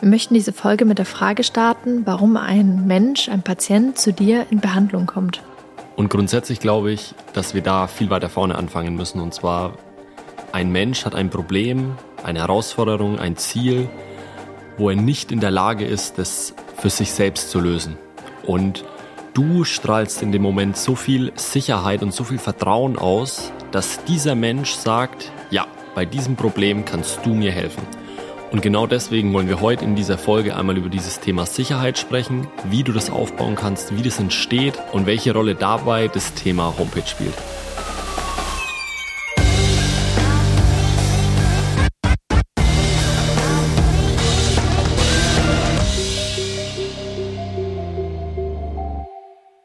Wir 0.00 0.08
möchten 0.08 0.34
diese 0.34 0.52
Folge 0.52 0.84
mit 0.84 0.98
der 0.98 1.06
Frage 1.06 1.42
starten, 1.42 2.02
warum 2.04 2.36
ein 2.36 2.86
Mensch, 2.86 3.28
ein 3.28 3.42
Patient 3.42 3.98
zu 3.98 4.12
dir 4.12 4.46
in 4.48 4.60
Behandlung 4.60 5.06
kommt. 5.06 5.42
Und 5.96 6.08
grundsätzlich 6.08 6.60
glaube 6.60 6.92
ich, 6.92 7.16
dass 7.32 7.52
wir 7.52 7.62
da 7.62 7.88
viel 7.88 8.08
weiter 8.08 8.28
vorne 8.28 8.54
anfangen 8.54 8.94
müssen. 8.94 9.20
Und 9.20 9.34
zwar, 9.34 9.72
ein 10.52 10.70
Mensch 10.70 11.04
hat 11.04 11.16
ein 11.16 11.30
Problem, 11.30 11.96
eine 12.22 12.38
Herausforderung, 12.38 13.18
ein 13.18 13.36
Ziel, 13.36 13.88
wo 14.76 14.88
er 14.88 14.94
nicht 14.94 15.32
in 15.32 15.40
der 15.40 15.50
Lage 15.50 15.84
ist, 15.84 16.16
das 16.18 16.54
für 16.76 16.90
sich 16.90 17.10
selbst 17.10 17.50
zu 17.50 17.58
lösen. 17.58 17.96
Und 18.46 18.84
du 19.34 19.64
strahlst 19.64 20.22
in 20.22 20.30
dem 20.30 20.42
Moment 20.42 20.76
so 20.76 20.94
viel 20.94 21.32
Sicherheit 21.34 22.04
und 22.04 22.14
so 22.14 22.22
viel 22.22 22.38
Vertrauen 22.38 22.96
aus, 22.96 23.52
dass 23.72 24.04
dieser 24.04 24.36
Mensch 24.36 24.70
sagt, 24.74 25.32
ja, 25.50 25.66
bei 25.96 26.04
diesem 26.04 26.36
Problem 26.36 26.84
kannst 26.84 27.26
du 27.26 27.34
mir 27.34 27.50
helfen. 27.50 27.82
Und 28.50 28.62
genau 28.62 28.86
deswegen 28.86 29.34
wollen 29.34 29.46
wir 29.46 29.60
heute 29.60 29.84
in 29.84 29.94
dieser 29.94 30.16
Folge 30.16 30.56
einmal 30.56 30.78
über 30.78 30.88
dieses 30.88 31.20
Thema 31.20 31.44
Sicherheit 31.44 31.98
sprechen, 31.98 32.48
wie 32.70 32.82
du 32.82 32.92
das 32.92 33.10
aufbauen 33.10 33.56
kannst, 33.56 33.94
wie 33.94 34.02
das 34.02 34.18
entsteht 34.18 34.72
und 34.92 35.04
welche 35.04 35.34
Rolle 35.34 35.54
dabei 35.54 36.08
das 36.08 36.32
Thema 36.32 36.74
Homepage 36.78 37.06
spielt. 37.06 37.34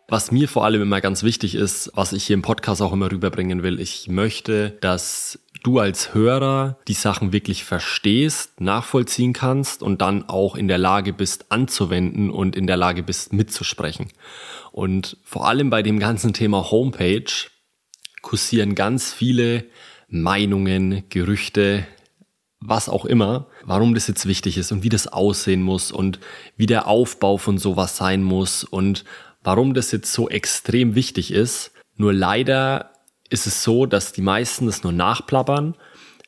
Was 0.10 0.32
mir 0.32 0.48
vor 0.48 0.66
allem 0.66 0.82
immer 0.82 1.02
ganz 1.02 1.24
wichtig 1.24 1.56
ist, 1.56 1.90
was 1.96 2.14
ich 2.14 2.26
hier 2.26 2.36
im 2.36 2.44
Podcast 2.44 2.82
auch 2.82 2.94
immer 2.94 3.12
rüberbringen 3.12 3.64
will, 3.64 3.80
ich 3.80 4.10
möchte, 4.10 4.78
dass 4.82 5.40
du 5.64 5.80
als 5.80 6.14
Hörer 6.14 6.78
die 6.88 6.94
Sachen 6.94 7.32
wirklich 7.32 7.64
verstehst, 7.64 8.62
nachvollziehen 8.62 9.34
kannst 9.34 9.82
und 9.82 10.02
dann 10.02 10.28
auch 10.30 10.56
in 10.56 10.68
der 10.68 10.78
Lage 10.78 11.14
bist 11.14 11.52
anzuwenden 11.52 12.30
und 12.30 12.56
in 12.56 12.68
der 12.68 12.78
Lage 12.78 13.02
bist 13.02 13.34
mitzusprechen. 13.34 14.10
Und 14.72 15.18
vor 15.24 15.48
allem 15.48 15.70
bei 15.70 15.82
dem 15.82 16.00
ganzen 16.00 16.34
Thema 16.34 16.70
Homepage 16.70 17.32
kursieren 18.22 18.76
ganz 18.76 19.14
viele 19.14 19.66
Meinungen, 20.10 21.04
Gerüchte, 21.10 21.88
was 22.60 22.88
auch 22.88 23.06
immer, 23.06 23.48
warum 23.64 23.94
das 23.94 24.08
jetzt 24.08 24.26
wichtig 24.26 24.58
ist 24.58 24.72
und 24.72 24.84
wie 24.84 24.90
das 24.90 25.08
aussehen 25.08 25.62
muss 25.62 25.92
und 25.92 26.20
wie 26.56 26.66
der 26.66 26.88
Aufbau 26.88 27.38
von 27.38 27.58
sowas 27.58 27.98
sein 27.98 28.24
muss 28.24 28.64
und 28.64 29.04
warum 29.44 29.74
das 29.74 29.92
jetzt 29.92 30.14
so 30.14 30.30
extrem 30.30 30.96
wichtig 30.96 31.32
ist. 31.32 31.72
Nur 31.96 32.14
leider 32.14 32.93
ist 33.30 33.48
es 33.48 33.64
so, 33.64 33.86
dass 33.86 34.12
die 34.12 34.22
meisten 34.22 34.66
das 34.66 34.84
nur 34.84 34.94
nachplappern, 34.94 35.76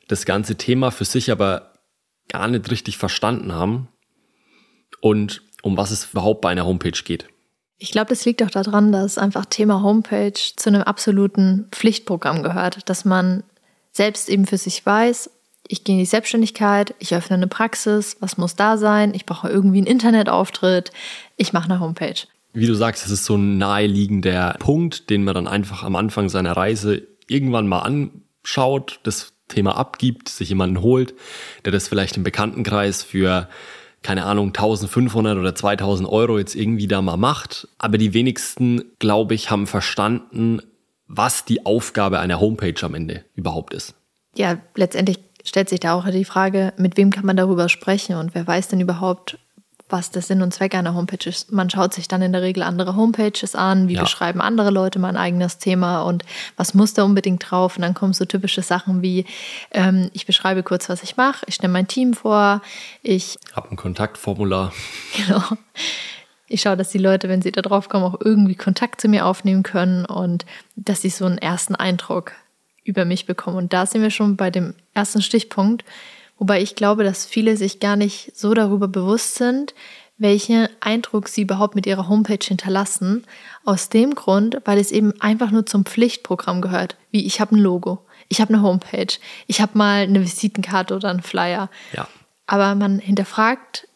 das 0.08 0.24
ganze 0.24 0.56
Thema 0.56 0.90
für 0.90 1.04
sich 1.04 1.30
aber 1.30 1.72
gar 2.28 2.48
nicht 2.48 2.70
richtig 2.70 2.98
verstanden 2.98 3.52
haben 3.52 3.88
und 5.00 5.42
um 5.62 5.76
was 5.76 5.90
es 5.90 6.10
überhaupt 6.12 6.40
bei 6.40 6.50
einer 6.50 6.66
Homepage 6.66 7.02
geht. 7.04 7.28
Ich 7.78 7.90
glaube, 7.90 8.08
das 8.08 8.24
liegt 8.24 8.42
auch 8.42 8.50
daran, 8.50 8.90
dass 8.92 9.18
einfach 9.18 9.44
Thema 9.44 9.82
Homepage 9.82 10.32
zu 10.32 10.70
einem 10.70 10.82
absoluten 10.82 11.68
Pflichtprogramm 11.72 12.42
gehört, 12.42 12.88
dass 12.88 13.04
man 13.04 13.42
selbst 13.92 14.28
eben 14.28 14.46
für 14.46 14.58
sich 14.58 14.84
weiß, 14.84 15.30
ich 15.68 15.84
gehe 15.84 15.94
in 15.94 15.98
die 15.98 16.06
Selbstständigkeit, 16.06 16.94
ich 17.00 17.14
öffne 17.14 17.34
eine 17.34 17.48
Praxis, 17.48 18.16
was 18.20 18.38
muss 18.38 18.54
da 18.54 18.76
sein, 18.76 19.14
ich 19.14 19.26
brauche 19.26 19.48
irgendwie 19.48 19.78
einen 19.78 19.86
Internetauftritt, 19.86 20.92
ich 21.36 21.52
mache 21.52 21.70
eine 21.70 21.80
Homepage 21.80 22.14
wie 22.56 22.66
du 22.66 22.74
sagst, 22.74 23.04
es 23.04 23.12
ist 23.12 23.24
so 23.26 23.36
ein 23.36 23.58
naheliegender 23.58 24.56
Punkt, 24.58 25.10
den 25.10 25.24
man 25.24 25.34
dann 25.34 25.46
einfach 25.46 25.82
am 25.82 25.94
Anfang 25.94 26.28
seiner 26.28 26.56
Reise 26.56 27.06
irgendwann 27.28 27.68
mal 27.68 27.80
anschaut, 27.80 29.00
das 29.02 29.34
Thema 29.48 29.76
abgibt, 29.76 30.28
sich 30.28 30.48
jemanden 30.48 30.80
holt, 30.80 31.14
der 31.64 31.72
das 31.72 31.86
vielleicht 31.86 32.16
im 32.16 32.22
Bekanntenkreis 32.22 33.02
für 33.02 33.48
keine 34.02 34.24
Ahnung, 34.24 34.48
1500 34.48 35.36
oder 35.36 35.54
2000 35.54 36.08
Euro 36.08 36.38
jetzt 36.38 36.54
irgendwie 36.54 36.86
da 36.86 37.02
mal 37.02 37.16
macht. 37.16 37.66
Aber 37.78 37.98
die 37.98 38.14
wenigsten, 38.14 38.92
glaube 39.00 39.34
ich, 39.34 39.50
haben 39.50 39.66
verstanden, 39.66 40.62
was 41.08 41.44
die 41.44 41.66
Aufgabe 41.66 42.20
einer 42.20 42.38
Homepage 42.38 42.80
am 42.82 42.94
Ende 42.94 43.24
überhaupt 43.34 43.74
ist. 43.74 43.94
Ja, 44.36 44.58
letztendlich 44.76 45.18
stellt 45.42 45.68
sich 45.68 45.80
da 45.80 45.94
auch 45.94 46.08
die 46.08 46.24
Frage, 46.24 46.72
mit 46.76 46.96
wem 46.96 47.10
kann 47.10 47.26
man 47.26 47.36
darüber 47.36 47.68
sprechen 47.68 48.14
und 48.16 48.34
wer 48.34 48.46
weiß 48.46 48.68
denn 48.68 48.80
überhaupt, 48.80 49.38
was 49.88 50.10
der 50.10 50.22
Sinn 50.22 50.42
und 50.42 50.52
Zweck 50.52 50.74
einer 50.74 50.94
Homepage 50.94 51.28
ist. 51.28 51.52
Man 51.52 51.70
schaut 51.70 51.94
sich 51.94 52.08
dann 52.08 52.20
in 52.20 52.32
der 52.32 52.42
Regel 52.42 52.62
andere 52.62 52.96
Homepages 52.96 53.54
an, 53.54 53.88
wie 53.88 53.94
ja. 53.94 54.02
beschreiben 54.02 54.40
andere 54.40 54.70
Leute 54.70 54.98
mein 54.98 55.16
eigenes 55.16 55.58
Thema 55.58 56.02
und 56.02 56.24
was 56.56 56.74
muss 56.74 56.94
da 56.94 57.04
unbedingt 57.04 57.48
drauf. 57.48 57.76
Und 57.76 57.82
dann 57.82 57.94
kommen 57.94 58.12
so 58.12 58.24
typische 58.24 58.62
Sachen 58.62 59.02
wie, 59.02 59.26
ähm, 59.70 60.10
ich 60.12 60.26
beschreibe 60.26 60.62
kurz, 60.62 60.88
was 60.88 61.02
ich 61.02 61.16
mache, 61.16 61.44
ich 61.46 61.54
stelle 61.54 61.72
mein 61.72 61.86
Team 61.86 62.14
vor, 62.14 62.62
ich 63.02 63.38
habe 63.54 63.70
ein 63.70 63.76
Kontaktformular. 63.76 64.72
Genau. 65.16 65.42
Ich 66.48 66.60
schaue, 66.60 66.76
dass 66.76 66.90
die 66.90 66.98
Leute, 66.98 67.28
wenn 67.28 67.42
sie 67.42 67.50
da 67.50 67.62
drauf 67.62 67.88
kommen, 67.88 68.04
auch 68.04 68.20
irgendwie 68.20 68.54
Kontakt 68.54 69.00
zu 69.00 69.08
mir 69.08 69.26
aufnehmen 69.26 69.62
können 69.62 70.04
und 70.04 70.46
dass 70.76 71.02
sie 71.02 71.10
so 71.10 71.24
einen 71.24 71.38
ersten 71.38 71.74
Eindruck 71.74 72.32
über 72.84 73.04
mich 73.04 73.26
bekommen. 73.26 73.56
Und 73.56 73.72
da 73.72 73.86
sind 73.86 74.02
wir 74.02 74.10
schon 74.10 74.36
bei 74.36 74.50
dem 74.50 74.74
ersten 74.94 75.22
Stichpunkt 75.22 75.84
Wobei 76.38 76.62
ich 76.62 76.74
glaube, 76.74 77.04
dass 77.04 77.26
viele 77.26 77.56
sich 77.56 77.80
gar 77.80 77.96
nicht 77.96 78.36
so 78.36 78.54
darüber 78.54 78.88
bewusst 78.88 79.36
sind, 79.36 79.74
welchen 80.18 80.68
Eindruck 80.80 81.28
sie 81.28 81.42
überhaupt 81.42 81.74
mit 81.74 81.86
ihrer 81.86 82.08
Homepage 82.08 82.44
hinterlassen. 82.44 83.24
Aus 83.64 83.88
dem 83.88 84.14
Grund, 84.14 84.58
weil 84.64 84.78
es 84.78 84.92
eben 84.92 85.18
einfach 85.20 85.50
nur 85.50 85.66
zum 85.66 85.84
Pflichtprogramm 85.84 86.60
gehört. 86.60 86.96
Wie 87.10 87.26
ich 87.26 87.40
habe 87.40 87.56
ein 87.56 87.60
Logo, 87.60 88.04
ich 88.28 88.40
habe 88.40 88.54
eine 88.54 88.62
Homepage, 88.62 89.12
ich 89.46 89.60
habe 89.60 89.76
mal 89.76 90.02
eine 90.02 90.20
Visitenkarte 90.20 90.94
oder 90.94 91.10
einen 91.10 91.22
Flyer. 91.22 91.70
Ja. 91.92 92.08
Aber 92.46 92.74
man 92.74 92.98
hinterfragt 92.98 93.88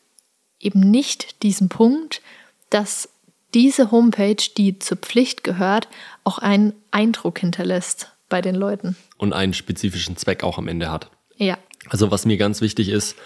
eben 0.59 0.81
nicht 0.81 1.43
diesen 1.43 1.69
Punkt, 1.69 2.21
dass 2.69 3.09
diese 3.55 3.91
Homepage, 3.91 4.43
die 4.57 4.79
zur 4.79 4.99
Pflicht 4.99 5.43
gehört, 5.43 5.89
auch 6.25 6.39
einen 6.39 6.75
Eindruck 6.91 7.41
hinterlässt 7.41 8.13
bei 8.29 8.41
den 8.41 8.55
Leuten. 8.55 8.97
Und 9.17 9.33
einen 9.33 9.55
spezifischen 9.55 10.17
Zweck 10.17 10.45
auch 10.45 10.59
am 10.59 10.69
Ende 10.69 10.91
hat. 10.91 11.11
Ja. 11.37 11.59
Also 11.89 12.11
was 12.11 12.27
mir 12.27 12.37
ganz 12.37 12.61
wichtig 12.61 12.89
ist, 12.89 13.17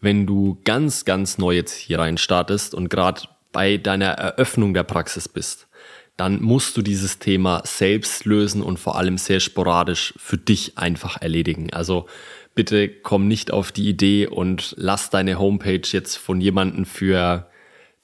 wenn 0.00 0.26
du 0.26 0.58
ganz, 0.64 1.04
ganz 1.04 1.38
neu 1.38 1.54
jetzt 1.54 1.74
hier 1.74 2.00
rein 2.00 2.18
startest 2.18 2.74
und 2.74 2.88
gerade 2.88 3.22
bei 3.52 3.76
deiner 3.76 4.12
Eröffnung 4.12 4.74
der 4.74 4.82
Praxis 4.82 5.28
bist, 5.28 5.68
dann 6.16 6.42
musst 6.42 6.76
du 6.76 6.82
dieses 6.82 7.18
Thema 7.18 7.62
selbst 7.64 8.24
lösen 8.24 8.62
und 8.62 8.78
vor 8.78 8.96
allem 8.96 9.16
sehr 9.16 9.40
sporadisch 9.40 10.12
für 10.16 10.36
dich 10.36 10.76
einfach 10.76 11.20
erledigen. 11.20 11.72
Also 11.72 12.06
bitte 12.54 12.88
komm 12.88 13.28
nicht 13.28 13.50
auf 13.50 13.72
die 13.72 13.88
Idee 13.88 14.26
und 14.26 14.74
lass 14.76 15.10
deine 15.10 15.38
Homepage 15.38 15.82
jetzt 15.84 16.16
von 16.16 16.40
jemandem 16.40 16.84
für 16.84 17.46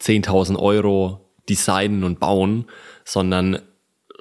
10.000 0.00 0.56
Euro 0.58 1.28
designen 1.48 2.04
und 2.04 2.20
bauen, 2.20 2.66
sondern 3.04 3.60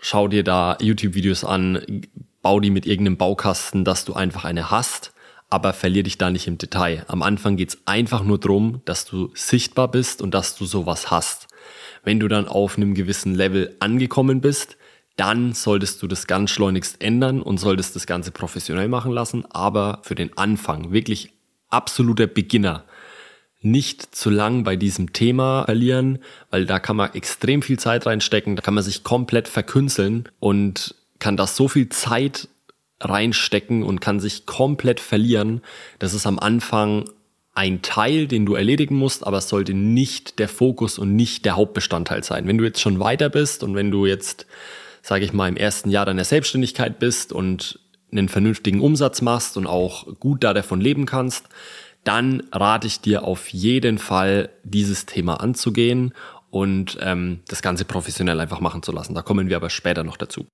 schau 0.01 0.27
dir 0.27 0.44
da 0.44 0.77
YouTube-Videos 0.81 1.44
an, 1.44 2.01
bau 2.41 2.59
die 2.59 2.71
mit 2.71 2.85
irgendeinem 2.85 3.17
Baukasten, 3.17 3.85
dass 3.85 4.05
du 4.05 4.13
einfach 4.13 4.45
eine 4.45 4.71
hast 4.71 5.13
aber 5.50 5.74
verlier 5.74 6.03
dich 6.03 6.18
da 6.18 6.30
nicht 6.30 6.47
im 6.47 6.58
Detail. 6.58 7.06
Am 7.08 7.22
Anfang 7.24 7.56
geht's 7.56 7.78
einfach 7.85 8.24
nur 8.24 8.40
drum, 8.40 8.81
dass 8.85 9.06
du 9.06 9.31
sichtbar 9.34 9.90
bist 9.90 10.22
und 10.22 10.34
dass 10.34 10.56
du 10.56 10.66
sowas 10.66 11.09
hast. 11.09 11.47
Wenn 12.03 12.19
du 12.19 12.28
dann 12.28 12.47
auf 12.47 12.78
einem 12.78 12.94
gewissen 12.94 13.34
Level 13.34 13.75
angekommen 13.80 14.41
bist, 14.41 14.78
dann 15.16 15.53
solltest 15.53 16.02
du 16.02 16.07
das 16.07 16.28
ganz 16.28 16.52
schleunigst 16.52 17.02
ändern 17.02 17.41
und 17.41 17.57
solltest 17.59 17.96
das 17.96 18.06
Ganze 18.06 18.31
professionell 18.31 18.88
machen 18.88 19.12
lassen. 19.12 19.46
Aber 19.50 20.00
für 20.03 20.16
den 20.16 20.38
Anfang, 20.38 20.91
wirklich 20.91 21.34
absoluter 21.69 22.28
Beginner, 22.28 22.86
nicht 23.62 24.16
zu 24.16 24.30
lang 24.30 24.63
bei 24.63 24.75
diesem 24.75 25.13
Thema 25.13 25.66
verlieren, 25.66 26.19
weil 26.52 26.66
da 26.66 26.80
kann 26.80 26.96
man 26.96 27.13
extrem 27.13 27.62
viel 27.62 27.80
Zeit 27.80 28.06
reinstecken, 28.06 28.56
da 28.56 28.62
kann 28.62 28.75
man 28.75 28.84
sich 28.84 29.03
komplett 29.03 29.47
verkünzeln 29.47 30.30
und 30.40 30.96
kann 31.19 31.38
da 31.38 31.47
so 31.47 31.68
viel 31.68 31.90
Zeit 31.90 32.47
reinstecken 33.00 33.84
und 33.84 34.02
kann 34.02 34.19
sich 34.19 34.46
komplett 34.46 35.00
verlieren. 35.00 35.62
Das 36.00 36.13
ist 36.13 36.25
am 36.25 36.40
Anfang 36.40 37.06
ein 37.53 37.81
Teil, 37.81 38.28
den 38.28 38.46
du 38.46 38.53
erledigen 38.53 38.96
musst, 38.96 39.25
aber 39.25 39.38
es 39.38 39.50
sollte 39.50 39.74
nicht 39.74 40.38
der 40.39 40.48
Fokus 40.48 41.00
und 41.00 41.16
nicht 41.16 41.44
der 41.44 41.56
Hauptbestandteil 41.56 42.24
sein. 42.24 42.48
Wenn 42.48 42.57
du 42.57 42.63
jetzt 42.63 42.81
schon 42.81 43.00
weiter 43.00 43.30
bist 43.30 43.63
und 43.63 43.74
wenn 43.75 43.89
du 43.89 44.06
jetzt, 44.06 44.45
sage 45.01 45.25
ich 45.25 45.33
mal, 45.33 45.50
im 45.50 45.57
ersten 45.57 45.89
Jahr 45.89 46.06
deiner 46.06 46.24
Selbstständigkeit 46.24 47.00
bist 47.00 47.33
und 47.33 47.80
einen 48.12 48.30
vernünftigen 48.30 48.80
Umsatz 48.80 49.21
machst 49.21 49.57
und 49.57 49.68
auch 49.68 50.19
gut 50.19 50.44
da 50.44 50.54
davon 50.54 50.81
leben 50.81 51.06
kannst, 51.06 51.48
dann 52.04 52.44
rate 52.51 52.88
ich 52.88 53.01
dir 53.01 53.24
auf 53.24 53.50
jeden 53.50 53.98
Fall, 53.98 54.50
dieses 54.63 55.06
Thema 55.07 55.42
anzugehen 55.42 56.13
und 56.51 56.98
ähm, 57.01 57.42
das 57.48 57.62
Ganze 57.62 57.86
professionell 57.86 58.39
einfach 58.39 58.62
machen 58.62 58.83
zu 58.83 58.92
lassen. 58.92 59.13
Da 59.13 59.24
kommen 59.24 59.50
wir 59.50 59.57
aber 59.57 59.69
später 59.69 60.04
noch 60.04 60.18
dazu. 60.18 60.48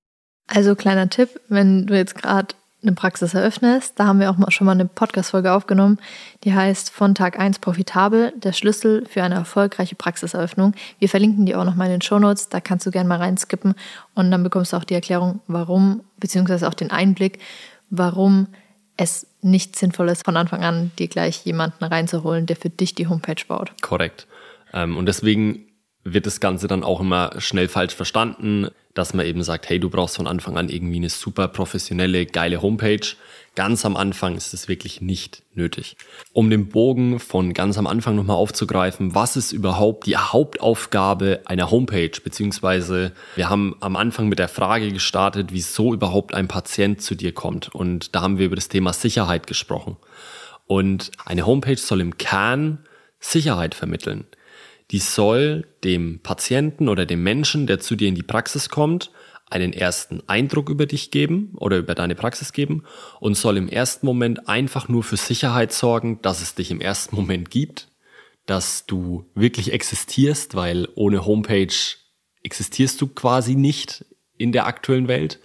Also 0.46 0.74
kleiner 0.74 1.08
Tipp, 1.08 1.40
wenn 1.48 1.86
du 1.86 1.96
jetzt 1.96 2.14
gerade 2.14 2.54
eine 2.82 2.92
Praxis 2.92 3.34
eröffnest, 3.34 3.98
da 3.98 4.06
haben 4.06 4.20
wir 4.20 4.30
auch 4.30 4.50
schon 4.50 4.66
mal 4.66 4.72
eine 4.72 4.84
Podcast-Folge 4.84 5.52
aufgenommen, 5.52 5.98
die 6.44 6.52
heißt 6.52 6.90
von 6.90 7.14
Tag 7.14 7.38
1 7.38 7.58
profitabel, 7.58 8.32
der 8.36 8.52
Schlüssel 8.52 9.06
für 9.06 9.22
eine 9.22 9.36
erfolgreiche 9.36 9.94
Praxiseröffnung. 9.94 10.74
Wir 10.98 11.08
verlinken 11.08 11.46
die 11.46 11.54
auch 11.54 11.64
nochmal 11.64 11.86
in 11.86 11.92
den 11.92 12.02
Shownotes, 12.02 12.50
da 12.50 12.60
kannst 12.60 12.86
du 12.86 12.90
gerne 12.90 13.08
mal 13.08 13.18
reinskippen 13.18 13.74
und 14.14 14.30
dann 14.30 14.42
bekommst 14.42 14.72
du 14.72 14.76
auch 14.76 14.84
die 14.84 14.94
Erklärung, 14.94 15.40
warum, 15.46 16.02
beziehungsweise 16.18 16.68
auch 16.68 16.74
den 16.74 16.90
Einblick, 16.90 17.38
warum 17.90 18.48
es 18.96 19.26
nicht 19.40 19.76
sinnvoll 19.76 20.08
ist, 20.08 20.24
von 20.24 20.36
Anfang 20.36 20.62
an 20.62 20.92
dir 20.98 21.08
gleich 21.08 21.44
jemanden 21.44 21.84
reinzuholen, 21.84 22.46
der 22.46 22.56
für 22.56 22.70
dich 22.70 22.94
die 22.94 23.08
Homepage 23.08 23.42
baut. 23.48 23.72
Korrekt. 23.80 24.26
Ähm, 24.72 24.96
und 24.96 25.06
deswegen 25.06 25.66
wird 26.04 26.26
das 26.26 26.38
Ganze 26.38 26.68
dann 26.68 26.84
auch 26.84 27.00
immer 27.00 27.32
schnell 27.38 27.68
falsch 27.68 27.94
verstanden, 27.94 28.68
dass 28.94 29.12
man 29.12 29.26
eben 29.26 29.42
sagt, 29.42 29.68
hey, 29.68 29.80
du 29.80 29.90
brauchst 29.90 30.16
von 30.16 30.28
Anfang 30.28 30.56
an 30.56 30.68
irgendwie 30.68 30.96
eine 30.96 31.10
super 31.10 31.48
professionelle, 31.48 32.26
geile 32.26 32.62
Homepage. 32.62 33.06
Ganz 33.56 33.84
am 33.84 33.96
Anfang 33.96 34.36
ist 34.36 34.54
es 34.54 34.68
wirklich 34.68 35.00
nicht 35.00 35.42
nötig. 35.52 35.96
Um 36.32 36.48
den 36.48 36.68
Bogen 36.68 37.18
von 37.18 37.52
ganz 37.54 37.76
am 37.76 37.88
Anfang 37.88 38.14
nochmal 38.14 38.36
aufzugreifen, 38.36 39.14
was 39.14 39.36
ist 39.36 39.52
überhaupt 39.52 40.06
die 40.06 40.16
Hauptaufgabe 40.16 41.42
einer 41.44 41.70
Homepage? 41.70 42.12
Beziehungsweise 42.22 43.12
wir 43.34 43.50
haben 43.50 43.76
am 43.80 43.96
Anfang 43.96 44.28
mit 44.28 44.38
der 44.38 44.48
Frage 44.48 44.90
gestartet, 44.90 45.48
wieso 45.52 45.92
überhaupt 45.92 46.32
ein 46.32 46.48
Patient 46.48 47.02
zu 47.02 47.16
dir 47.16 47.32
kommt. 47.32 47.74
Und 47.74 48.14
da 48.14 48.22
haben 48.22 48.38
wir 48.38 48.46
über 48.46 48.56
das 48.56 48.68
Thema 48.68 48.92
Sicherheit 48.92 49.46
gesprochen. 49.48 49.96
Und 50.66 51.10
eine 51.24 51.46
Homepage 51.46 51.76
soll 51.76 52.00
im 52.00 52.16
Kern 52.16 52.78
Sicherheit 53.18 53.74
vermitteln 53.74 54.26
die 54.90 54.98
soll 54.98 55.66
dem 55.82 56.20
Patienten 56.20 56.88
oder 56.88 57.06
dem 57.06 57.22
Menschen, 57.22 57.66
der 57.66 57.80
zu 57.80 57.96
dir 57.96 58.08
in 58.08 58.14
die 58.14 58.22
Praxis 58.22 58.68
kommt, 58.68 59.10
einen 59.50 59.72
ersten 59.72 60.22
Eindruck 60.26 60.68
über 60.68 60.86
dich 60.86 61.10
geben 61.10 61.52
oder 61.56 61.78
über 61.78 61.94
deine 61.94 62.14
Praxis 62.14 62.52
geben 62.52 62.84
und 63.20 63.36
soll 63.36 63.56
im 63.56 63.68
ersten 63.68 64.06
Moment 64.06 64.48
einfach 64.48 64.88
nur 64.88 65.02
für 65.02 65.16
Sicherheit 65.16 65.72
sorgen, 65.72 66.20
dass 66.22 66.42
es 66.42 66.54
dich 66.54 66.70
im 66.70 66.80
ersten 66.80 67.16
Moment 67.20 67.50
gibt, 67.50 67.88
dass 68.46 68.86
du 68.86 69.26
wirklich 69.34 69.72
existierst, 69.72 70.54
weil 70.54 70.88
ohne 70.94 71.24
Homepage 71.24 71.74
existierst 72.42 73.00
du 73.00 73.08
quasi 73.08 73.54
nicht 73.54 74.04
in 74.36 74.52
der 74.52 74.66
aktuellen 74.66 75.08
Welt. 75.08 75.40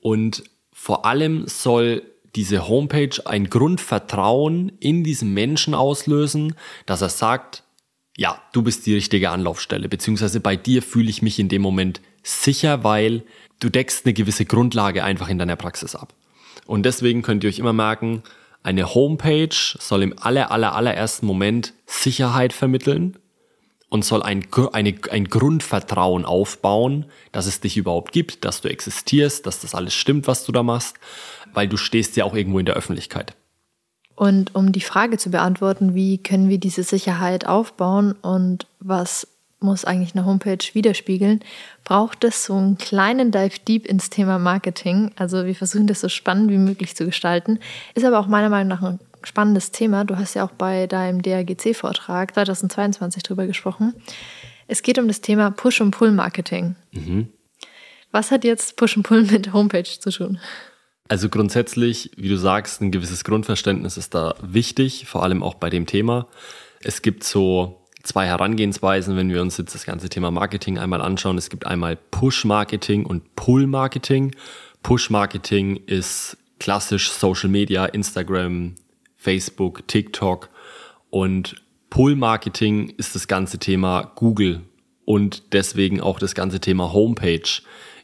Und 0.00 0.44
vor 0.72 1.04
allem 1.04 1.46
soll 1.46 2.02
diese 2.34 2.68
Homepage 2.68 3.20
ein 3.24 3.50
Grundvertrauen 3.50 4.72
in 4.80 5.02
diesen 5.02 5.34
Menschen 5.34 5.74
auslösen, 5.74 6.54
dass 6.86 7.02
er 7.02 7.08
sagt, 7.08 7.64
ja, 8.18 8.42
du 8.52 8.62
bist 8.62 8.84
die 8.84 8.94
richtige 8.94 9.30
Anlaufstelle, 9.30 9.88
beziehungsweise 9.88 10.40
bei 10.40 10.56
dir 10.56 10.82
fühle 10.82 11.08
ich 11.08 11.22
mich 11.22 11.38
in 11.38 11.48
dem 11.48 11.62
Moment 11.62 12.00
sicher, 12.24 12.82
weil 12.82 13.22
du 13.60 13.68
deckst 13.68 14.04
eine 14.04 14.12
gewisse 14.12 14.44
Grundlage 14.44 15.04
einfach 15.04 15.28
in 15.28 15.38
deiner 15.38 15.54
Praxis 15.54 15.94
ab. 15.94 16.12
Und 16.66 16.82
deswegen 16.82 17.22
könnt 17.22 17.44
ihr 17.44 17.48
euch 17.48 17.60
immer 17.60 17.72
merken, 17.72 18.24
eine 18.64 18.92
Homepage 18.92 19.54
soll 19.54 20.02
im 20.02 20.18
aller, 20.18 20.50
aller, 20.50 20.74
allerersten 20.74 21.26
Moment 21.26 21.74
Sicherheit 21.86 22.52
vermitteln 22.52 23.16
und 23.88 24.04
soll 24.04 24.24
ein, 24.24 24.48
eine, 24.72 24.94
ein 25.12 25.24
Grundvertrauen 25.26 26.24
aufbauen, 26.24 27.06
dass 27.30 27.46
es 27.46 27.60
dich 27.60 27.76
überhaupt 27.76 28.10
gibt, 28.10 28.44
dass 28.44 28.60
du 28.60 28.68
existierst, 28.68 29.46
dass 29.46 29.60
das 29.60 29.76
alles 29.76 29.94
stimmt, 29.94 30.26
was 30.26 30.44
du 30.44 30.50
da 30.50 30.64
machst, 30.64 30.96
weil 31.54 31.68
du 31.68 31.76
stehst 31.76 32.16
ja 32.16 32.24
auch 32.24 32.34
irgendwo 32.34 32.58
in 32.58 32.66
der 32.66 32.74
Öffentlichkeit. 32.74 33.36
Und 34.18 34.56
um 34.56 34.72
die 34.72 34.80
Frage 34.80 35.16
zu 35.16 35.30
beantworten, 35.30 35.94
wie 35.94 36.18
können 36.18 36.48
wir 36.48 36.58
diese 36.58 36.82
Sicherheit 36.82 37.46
aufbauen 37.46 38.16
und 38.20 38.66
was 38.80 39.28
muss 39.60 39.84
eigentlich 39.84 40.16
eine 40.16 40.26
Homepage 40.26 40.58
widerspiegeln, 40.72 41.38
braucht 41.84 42.24
es 42.24 42.44
so 42.44 42.56
einen 42.56 42.78
kleinen 42.78 43.30
Dive 43.30 43.60
Deep 43.68 43.86
ins 43.86 44.10
Thema 44.10 44.40
Marketing. 44.40 45.12
Also 45.14 45.46
wir 45.46 45.54
versuchen 45.54 45.86
das 45.86 46.00
so 46.00 46.08
spannend 46.08 46.50
wie 46.50 46.58
möglich 46.58 46.96
zu 46.96 47.06
gestalten. 47.06 47.60
Ist 47.94 48.04
aber 48.04 48.18
auch 48.18 48.26
meiner 48.26 48.48
Meinung 48.48 48.66
nach 48.66 48.82
ein 48.82 48.98
spannendes 49.22 49.70
Thema. 49.70 50.04
Du 50.04 50.16
hast 50.16 50.34
ja 50.34 50.44
auch 50.44 50.50
bei 50.50 50.88
deinem 50.88 51.22
DRGC-Vortrag 51.22 52.34
2022 52.34 53.22
drüber 53.22 53.46
gesprochen. 53.46 53.94
Es 54.66 54.82
geht 54.82 54.98
um 54.98 55.06
das 55.06 55.20
Thema 55.20 55.52
Push- 55.52 55.80
und 55.80 55.92
Pull-Marketing. 55.92 56.74
Mhm. 56.90 57.28
Was 58.10 58.32
hat 58.32 58.42
jetzt 58.42 58.76
Push 58.76 58.96
und 58.96 59.04
Pull 59.04 59.22
mit 59.22 59.52
Homepage 59.52 59.84
zu 59.84 60.10
tun? 60.10 60.40
Also 61.08 61.30
grundsätzlich, 61.30 62.10
wie 62.16 62.28
du 62.28 62.36
sagst, 62.36 62.82
ein 62.82 62.90
gewisses 62.90 63.24
Grundverständnis 63.24 63.96
ist 63.96 64.14
da 64.14 64.34
wichtig, 64.42 65.06
vor 65.06 65.22
allem 65.22 65.42
auch 65.42 65.54
bei 65.54 65.70
dem 65.70 65.86
Thema. 65.86 66.28
Es 66.80 67.00
gibt 67.00 67.24
so 67.24 67.80
zwei 68.02 68.26
Herangehensweisen, 68.26 69.16
wenn 69.16 69.30
wir 69.30 69.40
uns 69.40 69.56
jetzt 69.56 69.74
das 69.74 69.86
ganze 69.86 70.08
Thema 70.10 70.30
Marketing 70.30 70.78
einmal 70.78 71.00
anschauen. 71.00 71.38
Es 71.38 71.48
gibt 71.50 71.66
einmal 71.66 71.96
Push-Marketing 71.96 73.06
und 73.06 73.34
Pull-Marketing. 73.36 74.34
Push-Marketing 74.82 75.76
ist 75.86 76.36
klassisch 76.58 77.10
Social 77.10 77.48
Media, 77.48 77.86
Instagram, 77.86 78.74
Facebook, 79.16 79.86
TikTok 79.88 80.50
und 81.10 81.62
Pull-Marketing 81.90 82.90
ist 82.96 83.14
das 83.14 83.28
ganze 83.28 83.58
Thema 83.58 84.12
Google 84.14 84.60
und 85.04 85.54
deswegen 85.54 86.00
auch 86.00 86.18
das 86.18 86.34
ganze 86.34 86.60
Thema 86.60 86.92
Homepage. 86.92 87.48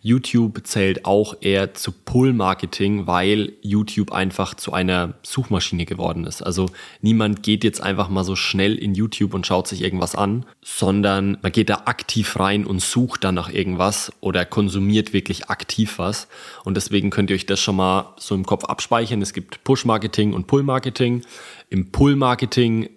YouTube 0.04 0.66
zählt 0.66 1.06
auch 1.06 1.34
eher 1.40 1.72
zu 1.72 1.90
Pull-Marketing, 1.90 3.06
weil 3.06 3.54
YouTube 3.62 4.12
einfach 4.12 4.52
zu 4.52 4.74
einer 4.74 5.14
Suchmaschine 5.22 5.86
geworden 5.86 6.24
ist. 6.26 6.42
Also 6.42 6.66
niemand 7.00 7.42
geht 7.42 7.64
jetzt 7.64 7.80
einfach 7.80 8.10
mal 8.10 8.22
so 8.22 8.36
schnell 8.36 8.74
in 8.74 8.94
YouTube 8.94 9.32
und 9.32 9.46
schaut 9.46 9.66
sich 9.66 9.80
irgendwas 9.80 10.14
an, 10.14 10.44
sondern 10.62 11.38
man 11.40 11.52
geht 11.52 11.70
da 11.70 11.84
aktiv 11.86 12.38
rein 12.38 12.66
und 12.66 12.82
sucht 12.82 13.24
dann 13.24 13.34
nach 13.34 13.48
irgendwas 13.48 14.12
oder 14.20 14.44
konsumiert 14.44 15.14
wirklich 15.14 15.48
aktiv 15.48 15.98
was. 15.98 16.28
Und 16.64 16.76
deswegen 16.76 17.08
könnt 17.08 17.30
ihr 17.30 17.36
euch 17.36 17.46
das 17.46 17.60
schon 17.60 17.76
mal 17.76 18.12
so 18.18 18.34
im 18.34 18.44
Kopf 18.44 18.66
abspeichern. 18.66 19.22
Es 19.22 19.32
gibt 19.32 19.64
Push-Marketing 19.64 20.34
und 20.34 20.46
Pull-Marketing. 20.46 21.22
Im 21.70 21.92
Pull-Marketing 21.92 22.90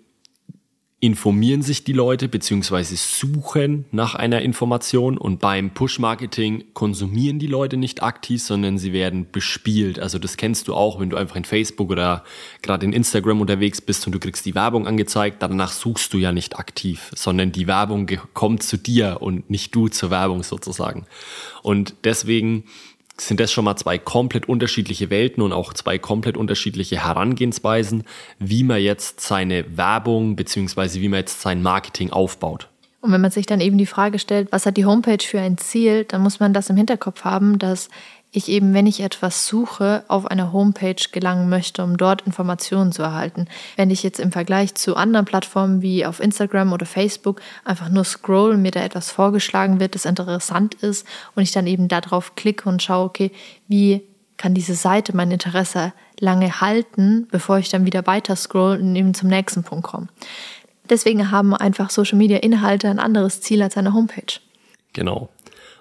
informieren 1.00 1.62
sich 1.62 1.84
die 1.84 1.94
Leute 1.94 2.28
beziehungsweise 2.28 2.96
suchen 2.96 3.86
nach 3.92 4.16
einer 4.16 4.42
Information 4.42 5.20
und 5.20 5.40
beim 5.40 5.70
Push-Marketing 5.70 6.64
konsumieren 6.74 7.38
die 7.38 7.46
Leute 7.46 7.78
nicht 7.78 8.02
aktiv, 8.02 8.42
sondern 8.42 8.80
sie 8.80 8.94
werden 8.94 9.28
bespielt. 9.32 10.00
Also 10.00 10.18
das 10.18 10.38
kennst 10.38 10.68
du 10.68 10.74
auch, 10.74 11.00
wenn 11.00 11.12
du 11.12 11.18
einfach 11.18 11.36
in 11.36 11.46
Facebook 11.46 11.92
oder 11.92 12.24
gerade 12.64 12.84
in 12.84 12.94
Instagram 12.94 13.42
unterwegs 13.42 13.80
bist 13.80 14.08
und 14.08 14.14
du 14.14 14.20
kriegst 14.20 14.44
die 14.48 14.56
Werbung 14.56 14.88
angezeigt, 14.88 15.44
danach 15.44 15.72
suchst 15.72 16.14
du 16.14 16.18
ja 16.18 16.32
nicht 16.32 16.58
aktiv, 16.58 17.12
sondern 17.16 17.52
die 17.52 17.68
Werbung 17.68 18.10
kommt 18.34 18.64
zu 18.64 18.78
dir 18.78 19.18
und 19.20 19.52
nicht 19.52 19.76
du 19.76 19.90
zur 19.90 20.10
Werbung 20.10 20.42
sozusagen. 20.42 21.06
Und 21.62 21.94
deswegen 22.06 22.64
sind 23.20 23.40
das 23.40 23.52
schon 23.52 23.66
mal 23.66 23.76
zwei 23.76 23.98
komplett 23.98 24.48
unterschiedliche 24.48 25.10
Welten 25.10 25.42
und 25.42 25.54
auch 25.54 25.74
zwei 25.74 25.98
komplett 25.98 26.38
unterschiedliche 26.38 27.04
Herangehensweisen, 27.04 28.04
wie 28.40 28.64
man 28.64 28.82
jetzt 28.82 29.22
seine 29.22 29.78
Werbung 29.78 30.36
beziehungsweise 30.36 31.02
wie 31.02 31.10
man 31.10 31.20
jetzt 31.20 31.42
sein 31.42 31.62
Marketing 31.62 32.12
aufbaut. 32.12 32.70
Und 33.00 33.12
wenn 33.12 33.22
man 33.22 33.32
sich 33.32 33.46
dann 33.46 33.62
eben 33.62 33.78
die 33.78 33.86
Frage 33.86 34.20
stellt, 34.20 34.52
was 34.52 34.66
hat 34.66 34.76
die 34.76 34.86
Homepage 34.86 35.24
für 35.24 35.40
ein 35.40 35.58
Ziel, 35.58 36.04
dann 36.04 36.22
muss 36.22 36.40
man 36.40 36.54
das 36.54 36.70
im 36.70 36.76
Hinterkopf 36.76 37.24
haben, 37.24 37.60
dass 37.60 37.90
ich 38.32 38.50
eben, 38.50 38.74
wenn 38.74 38.88
ich 38.88 39.00
etwas 39.00 39.48
suche, 39.48 40.04
auf 40.08 40.26
eine 40.26 40.52
Homepage 40.52 41.02
gelangen 41.12 41.50
möchte, 41.50 41.84
um 41.84 41.98
dort 41.98 42.24
Informationen 42.24 42.92
zu 42.92 43.02
erhalten. 43.02 43.48
Wenn 43.78 43.90
ich 43.90 44.04
jetzt 44.04 44.20
im 44.20 44.32
Vergleich 44.32 44.76
zu 44.76 44.96
anderen 44.96 45.26
Plattformen 45.26 45.82
wie 45.82 46.06
auf 46.06 46.20
Instagram 46.20 46.74
oder 46.74 46.86
Facebook 46.86 47.42
einfach 47.64 47.90
nur 47.90 48.04
scroll 48.04 48.58
mir 48.58 48.72
da 48.72 48.82
etwas 48.82 49.12
vorgeschlagen 49.12 49.80
wird, 49.80 49.96
das 49.96 50.06
interessant 50.06 50.76
ist 50.76 51.08
und 51.36 51.44
ich 51.44 51.52
dann 51.52 51.68
eben 51.68 51.88
darauf 51.88 52.36
klicke 52.36 52.68
und 52.68 52.84
schaue, 52.84 53.06
okay, 53.06 53.32
wie 53.68 54.04
kann 54.36 54.54
diese 54.54 54.76
Seite 54.76 55.16
mein 55.16 55.32
Interesse 55.32 55.94
lange 56.20 56.62
halten, 56.62 57.28
bevor 57.32 57.58
ich 57.58 57.70
dann 57.70 57.86
wieder 57.86 58.06
weiter 58.08 58.36
scroll 58.36 58.78
und 58.78 58.96
eben 58.96 59.14
zum 59.14 59.30
nächsten 59.30 59.64
Punkt 59.64 59.88
komme. 59.88 60.08
Deswegen 60.90 61.32
haben 61.32 61.54
einfach 61.54 61.90
Social 61.90 62.18
Media 62.18 62.38
Inhalte 62.38 62.88
ein 62.88 63.00
anderes 63.00 63.42
Ziel 63.42 63.62
als 63.62 63.78
eine 63.78 63.94
Homepage. 63.94 64.40
Genau. 64.94 65.30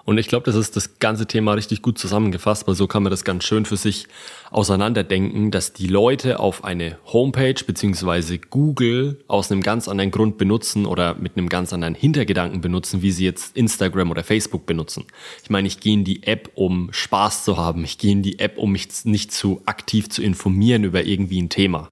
Und 0.06 0.18
ich 0.18 0.28
glaube, 0.28 0.46
das 0.46 0.54
ist 0.54 0.76
das 0.76 1.00
ganze 1.00 1.26
Thema 1.26 1.54
richtig 1.54 1.82
gut 1.82 1.98
zusammengefasst, 1.98 2.68
weil 2.68 2.76
so 2.76 2.86
kann 2.86 3.02
man 3.02 3.10
das 3.10 3.24
ganz 3.24 3.42
schön 3.42 3.64
für 3.64 3.76
sich 3.76 4.06
auseinanderdenken, 4.52 5.50
dass 5.50 5.72
die 5.72 5.88
Leute 5.88 6.38
auf 6.38 6.62
eine 6.62 6.96
Homepage 7.12 7.56
beziehungsweise 7.66 8.38
Google 8.38 9.18
aus 9.26 9.50
einem 9.50 9.62
ganz 9.62 9.88
anderen 9.88 10.12
Grund 10.12 10.38
benutzen 10.38 10.86
oder 10.86 11.16
mit 11.16 11.36
einem 11.36 11.48
ganz 11.48 11.72
anderen 11.72 11.96
Hintergedanken 11.96 12.60
benutzen, 12.60 13.02
wie 13.02 13.10
sie 13.10 13.24
jetzt 13.24 13.56
Instagram 13.56 14.12
oder 14.12 14.22
Facebook 14.22 14.64
benutzen. 14.64 15.06
Ich 15.42 15.50
meine, 15.50 15.66
ich 15.66 15.80
gehe 15.80 15.94
in 15.94 16.04
die 16.04 16.22
App, 16.22 16.52
um 16.54 16.88
Spaß 16.92 17.44
zu 17.44 17.56
haben. 17.56 17.82
Ich 17.82 17.98
gehe 17.98 18.12
in 18.12 18.22
die 18.22 18.38
App, 18.38 18.58
um 18.58 18.70
mich 18.70 18.86
nicht 19.04 19.32
zu 19.32 19.60
aktiv 19.66 20.08
zu 20.08 20.22
informieren 20.22 20.84
über 20.84 21.04
irgendwie 21.04 21.42
ein 21.42 21.48
Thema. 21.48 21.88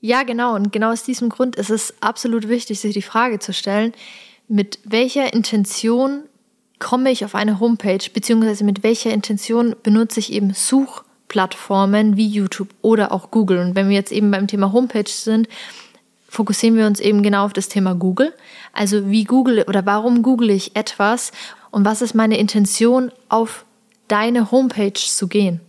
Ja, 0.00 0.22
genau. 0.22 0.54
Und 0.54 0.72
genau 0.72 0.92
aus 0.92 1.04
diesem 1.04 1.28
Grund 1.28 1.56
ist 1.56 1.68
es 1.68 1.92
absolut 2.00 2.48
wichtig, 2.48 2.80
sich 2.80 2.94
die 2.94 3.02
Frage 3.02 3.38
zu 3.38 3.52
stellen, 3.52 3.92
mit 4.48 4.78
welcher 4.84 5.34
Intention 5.34 6.22
komme 6.80 7.12
ich 7.12 7.24
auf 7.24 7.36
eine 7.36 7.60
Homepage, 7.60 8.10
beziehungsweise 8.12 8.64
mit 8.64 8.82
welcher 8.82 9.12
Intention 9.12 9.76
benutze 9.84 10.18
ich 10.18 10.32
eben 10.32 10.52
Suchplattformen 10.52 12.16
wie 12.16 12.26
YouTube 12.26 12.70
oder 12.82 13.12
auch 13.12 13.30
Google. 13.30 13.58
Und 13.58 13.76
wenn 13.76 13.88
wir 13.88 13.94
jetzt 13.94 14.10
eben 14.10 14.32
beim 14.32 14.48
Thema 14.48 14.72
Homepage 14.72 15.08
sind, 15.08 15.46
fokussieren 16.28 16.76
wir 16.76 16.86
uns 16.86 16.98
eben 16.98 17.22
genau 17.22 17.44
auf 17.44 17.52
das 17.52 17.68
Thema 17.68 17.94
Google. 17.94 18.32
Also 18.72 19.10
wie 19.10 19.24
Google 19.24 19.64
oder 19.68 19.86
warum 19.86 20.22
google 20.22 20.50
ich 20.50 20.74
etwas 20.74 21.30
und 21.70 21.84
was 21.84 22.02
ist 22.02 22.14
meine 22.14 22.38
Intention, 22.38 23.12
auf 23.28 23.64
deine 24.08 24.50
Homepage 24.50 24.94
zu 24.94 25.28
gehen? 25.28 25.60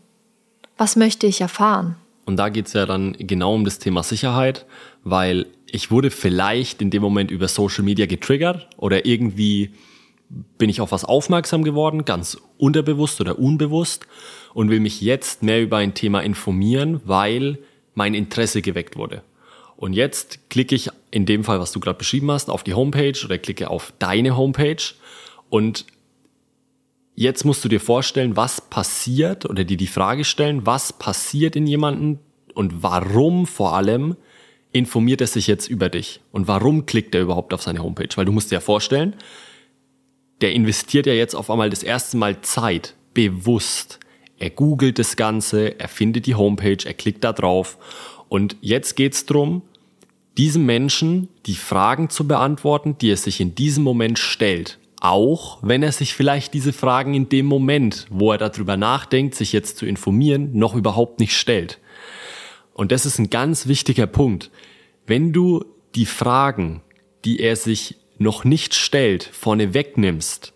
Was 0.77 0.95
möchte 0.95 1.27
ich 1.27 1.41
erfahren? 1.41 1.95
Und 2.25 2.37
da 2.37 2.49
geht 2.49 2.67
es 2.67 2.73
ja 2.73 2.85
dann 2.85 3.13
genau 3.13 3.53
um 3.53 3.65
das 3.65 3.79
Thema 3.79 4.03
Sicherheit, 4.03 4.65
weil 5.03 5.47
ich 5.65 5.91
wurde 5.91 6.09
vielleicht 6.09 6.81
in 6.81 6.89
dem 6.89 7.01
Moment 7.01 7.31
über 7.31 7.47
Social 7.47 7.83
Media 7.83 8.05
getriggert 8.05 8.67
oder 8.77 9.05
irgendwie 9.05 9.71
bin 10.57 10.69
ich 10.69 10.81
auf 10.81 10.91
was 10.91 11.05
aufmerksam 11.05 11.63
geworden, 11.63 12.05
ganz 12.05 12.37
unterbewusst 12.57 13.19
oder 13.21 13.39
unbewusst 13.39 14.07
und 14.53 14.69
will 14.69 14.79
mich 14.79 15.01
jetzt 15.01 15.43
mehr 15.43 15.61
über 15.61 15.77
ein 15.77 15.93
Thema 15.93 16.21
informieren, 16.21 17.01
weil 17.05 17.59
mein 17.93 18.13
Interesse 18.13 18.61
geweckt 18.61 18.95
wurde. 18.95 19.23
Und 19.75 19.93
jetzt 19.93 20.49
klicke 20.49 20.75
ich 20.75 20.89
in 21.09 21.25
dem 21.25 21.43
Fall, 21.43 21.59
was 21.59 21.71
du 21.71 21.79
gerade 21.79 21.97
beschrieben 21.97 22.31
hast, 22.31 22.49
auf 22.49 22.63
die 22.63 22.73
Homepage 22.73 23.19
oder 23.25 23.37
klicke 23.37 23.69
auf 23.69 23.93
deine 23.99 24.37
Homepage 24.37 24.83
und 25.49 25.85
jetzt 27.15 27.43
musst 27.43 27.65
du 27.65 27.69
dir 27.69 27.79
vorstellen, 27.79 28.35
was 28.35 28.61
passiert 28.61 29.45
oder 29.45 29.63
dir 29.63 29.77
die 29.77 29.87
Frage 29.87 30.23
stellen, 30.23 30.65
was 30.65 30.93
passiert 30.93 31.55
in 31.55 31.67
jemanden 31.67 32.19
und 32.53 32.83
warum 32.83 33.47
vor 33.47 33.75
allem 33.75 34.15
informiert 34.71 35.19
er 35.21 35.27
sich 35.27 35.47
jetzt 35.47 35.67
über 35.67 35.89
dich 35.89 36.21
und 36.31 36.47
warum 36.47 36.85
klickt 36.85 37.13
er 37.15 37.21
überhaupt 37.21 37.53
auf 37.53 37.61
seine 37.61 37.83
Homepage? 37.83 38.07
Weil 38.15 38.25
du 38.25 38.31
musst 38.31 38.51
dir 38.51 38.55
ja 38.55 38.61
vorstellen, 38.61 39.15
der 40.41 40.53
investiert 40.53 41.05
ja 41.05 41.13
jetzt 41.13 41.35
auf 41.35 41.49
einmal 41.49 41.69
das 41.69 41.83
erste 41.83 42.17
Mal 42.17 42.41
Zeit, 42.41 42.95
bewusst. 43.13 43.99
Er 44.39 44.49
googelt 44.49 44.97
das 44.97 45.15
Ganze, 45.15 45.79
er 45.79 45.87
findet 45.87 46.25
die 46.25 46.35
Homepage, 46.35 46.77
er 46.83 46.93
klickt 46.93 47.23
da 47.23 47.33
drauf. 47.33 47.77
Und 48.27 48.57
jetzt 48.61 48.95
geht's 48.95 49.25
drum, 49.25 49.61
diesem 50.37 50.65
Menschen 50.65 51.27
die 51.45 51.55
Fragen 51.55 52.09
zu 52.09 52.27
beantworten, 52.27 52.97
die 52.99 53.11
er 53.11 53.17
sich 53.17 53.39
in 53.41 53.53
diesem 53.53 53.83
Moment 53.83 54.17
stellt. 54.17 54.79
Auch 54.99 55.59
wenn 55.61 55.83
er 55.83 55.91
sich 55.91 56.13
vielleicht 56.13 56.53
diese 56.53 56.73
Fragen 56.73 57.13
in 57.13 57.27
dem 57.27 57.45
Moment, 57.45 58.07
wo 58.09 58.31
er 58.31 58.37
darüber 58.37 58.77
nachdenkt, 58.77 59.35
sich 59.35 59.51
jetzt 59.51 59.77
zu 59.77 59.85
informieren, 59.85 60.51
noch 60.53 60.75
überhaupt 60.75 61.19
nicht 61.19 61.35
stellt. 61.35 61.79
Und 62.73 62.91
das 62.91 63.05
ist 63.05 63.19
ein 63.19 63.29
ganz 63.29 63.67
wichtiger 63.67 64.07
Punkt. 64.07 64.51
Wenn 65.05 65.33
du 65.33 65.65
die 65.95 66.05
Fragen, 66.05 66.81
die 67.25 67.39
er 67.39 67.55
sich 67.55 67.97
noch 68.21 68.43
nicht 68.43 68.75
stellt, 68.75 69.23
vorne 69.23 69.73
wegnimmst, 69.73 70.53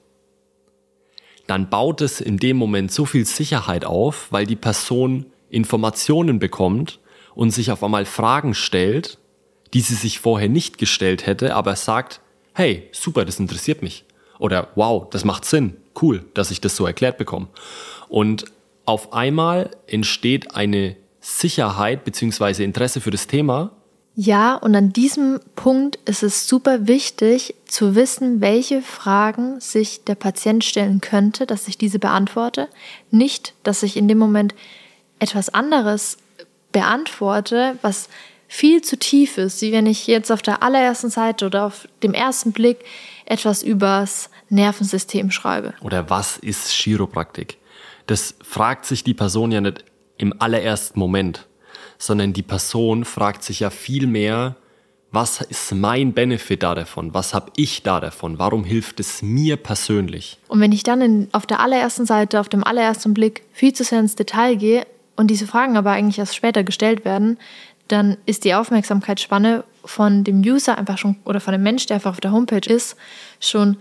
dann 1.47 1.69
baut 1.69 2.01
es 2.01 2.21
in 2.21 2.37
dem 2.37 2.57
Moment 2.57 2.91
so 2.91 3.05
viel 3.05 3.25
Sicherheit 3.25 3.85
auf, 3.85 4.31
weil 4.31 4.45
die 4.45 4.55
Person 4.55 5.27
Informationen 5.49 6.39
bekommt 6.39 6.99
und 7.35 7.51
sich 7.51 7.71
auf 7.71 7.83
einmal 7.83 8.05
Fragen 8.05 8.53
stellt, 8.53 9.19
die 9.73 9.81
sie 9.81 9.95
sich 9.95 10.19
vorher 10.19 10.49
nicht 10.49 10.77
gestellt 10.77 11.25
hätte, 11.25 11.55
aber 11.55 11.75
sagt, 11.75 12.21
hey, 12.53 12.87
super, 12.91 13.25
das 13.25 13.39
interessiert 13.39 13.81
mich. 13.81 14.05
Oder 14.39 14.69
wow, 14.75 15.07
das 15.09 15.23
macht 15.23 15.45
Sinn. 15.45 15.77
Cool, 16.01 16.25
dass 16.33 16.51
ich 16.51 16.61
das 16.61 16.75
so 16.75 16.85
erklärt 16.85 17.17
bekomme. 17.17 17.47
Und 18.09 18.45
auf 18.85 19.13
einmal 19.13 19.71
entsteht 19.87 20.55
eine 20.55 20.95
Sicherheit 21.19 22.03
beziehungsweise 22.03 22.63
Interesse 22.63 23.01
für 23.01 23.11
das 23.11 23.27
Thema, 23.27 23.71
ja, 24.15 24.55
und 24.55 24.73
an 24.75 24.93
diesem 24.93 25.41
Punkt 25.57 25.99
ist 26.05 26.23
es 26.23 26.47
super 26.47 26.87
wichtig 26.87 27.53
zu 27.65 27.95
wissen, 27.95 28.39
welche 28.39 28.81
Fragen 28.81 29.59
sich 29.59 30.05
der 30.05 30.15
Patient 30.15 30.63
stellen 30.63 31.01
könnte, 31.01 31.45
dass 31.45 31.67
ich 31.67 31.77
diese 31.77 31.99
beantworte. 31.99 32.69
Nicht, 33.11 33.53
dass 33.63 33.83
ich 33.83 33.97
in 33.97 34.07
dem 34.07 34.17
Moment 34.17 34.55
etwas 35.19 35.53
anderes 35.53 36.17
beantworte, 36.71 37.77
was 37.81 38.07
viel 38.47 38.81
zu 38.81 38.97
tief 38.97 39.37
ist, 39.37 39.61
wie 39.61 39.73
wenn 39.73 39.85
ich 39.85 40.07
jetzt 40.07 40.31
auf 40.31 40.41
der 40.41 40.63
allerersten 40.63 41.09
Seite 41.09 41.45
oder 41.45 41.65
auf 41.65 41.85
dem 42.01 42.13
ersten 42.13 42.53
Blick 42.53 42.85
etwas 43.25 43.63
übers 43.63 44.29
Nervensystem 44.49 45.29
schreibe. 45.29 45.73
Oder 45.81 46.09
was 46.09 46.37
ist 46.37 46.69
Chiropraktik? 46.69 47.57
Das 48.07 48.35
fragt 48.41 48.85
sich 48.85 49.03
die 49.03 49.13
Person 49.13 49.51
ja 49.51 49.59
nicht 49.59 49.83
im 50.17 50.33
allerersten 50.39 50.99
Moment 50.99 51.47
sondern 52.05 52.33
die 52.33 52.43
Person 52.43 53.05
fragt 53.05 53.43
sich 53.43 53.61
ja 53.61 53.69
viel 53.69 54.07
mehr, 54.07 54.55
was 55.11 55.39
ist 55.41 55.73
mein 55.73 56.13
Benefit 56.13 56.61
da 56.61 56.75
davon? 56.75 57.13
Was 57.13 57.33
habe 57.33 57.51
ich 57.55 57.83
da 57.83 58.01
davon? 58.01 58.37
Warum 58.37 58.65
hilft 58.65 58.99
es 58.99 59.21
mir 59.21 59.55
persönlich? 59.55 60.37
Und 60.49 60.59
wenn 60.59 60.73
ich 60.73 60.83
dann 60.83 61.01
in, 61.01 61.29
auf 61.31 61.45
der 61.45 61.61
allerersten 61.61 62.05
Seite, 62.05 62.39
auf 62.39 62.49
dem 62.49 62.63
allerersten 62.63 63.13
Blick 63.13 63.43
viel 63.53 63.71
zu 63.71 63.85
sehr 63.85 64.01
ins 64.01 64.15
Detail 64.15 64.55
gehe 64.55 64.85
und 65.15 65.27
diese 65.27 65.47
Fragen 65.47 65.77
aber 65.77 65.91
eigentlich 65.91 66.19
erst 66.19 66.35
später 66.35 66.63
gestellt 66.63 67.05
werden, 67.05 67.37
dann 67.87 68.17
ist 68.25 68.43
die 68.43 68.55
Aufmerksamkeitsspanne 68.55 69.63
von 69.85 70.23
dem 70.23 70.41
User 70.41 70.77
einfach 70.77 70.97
schon 70.97 71.17
oder 71.23 71.39
von 71.39 71.53
dem 71.53 71.63
Mensch, 71.63 71.85
der 71.85 71.95
einfach 71.95 72.11
auf 72.11 72.21
der 72.21 72.31
Homepage 72.31 72.69
ist, 72.69 72.97
schon 73.39 73.77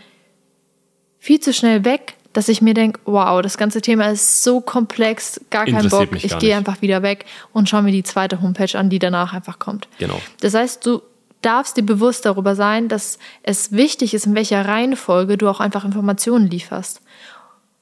viel 1.18 1.40
zu 1.40 1.52
schnell 1.52 1.84
weg, 1.84 2.14
dass 2.34 2.48
ich 2.48 2.60
mir 2.60 2.74
denke, 2.74 3.00
wow, 3.06 3.40
das 3.40 3.56
ganze 3.56 3.80
Thema 3.80 4.10
ist 4.10 4.42
so 4.42 4.60
komplex, 4.60 5.40
gar 5.50 5.64
kein 5.64 5.88
Bock, 5.88 6.08
ich 6.22 6.38
gehe 6.38 6.54
einfach 6.54 6.82
wieder 6.82 7.02
weg 7.02 7.24
und 7.52 7.68
schaue 7.68 7.82
mir 7.82 7.92
die 7.92 8.02
zweite 8.02 8.42
Homepage 8.42 8.78
an, 8.78 8.90
die 8.90 8.98
danach 8.98 9.32
einfach 9.32 9.58
kommt. 9.58 9.88
Genau. 9.98 10.20
Das 10.40 10.54
heißt, 10.54 10.84
du 10.84 11.00
darfst 11.40 11.76
dir 11.76 11.82
bewusst 11.82 12.26
darüber 12.26 12.54
sein, 12.54 12.88
dass 12.88 13.18
es 13.42 13.72
wichtig 13.72 14.14
ist, 14.14 14.26
in 14.26 14.34
welcher 14.34 14.66
Reihenfolge 14.66 15.38
du 15.38 15.48
auch 15.48 15.60
einfach 15.60 15.84
Informationen 15.84 16.48
lieferst. 16.48 17.00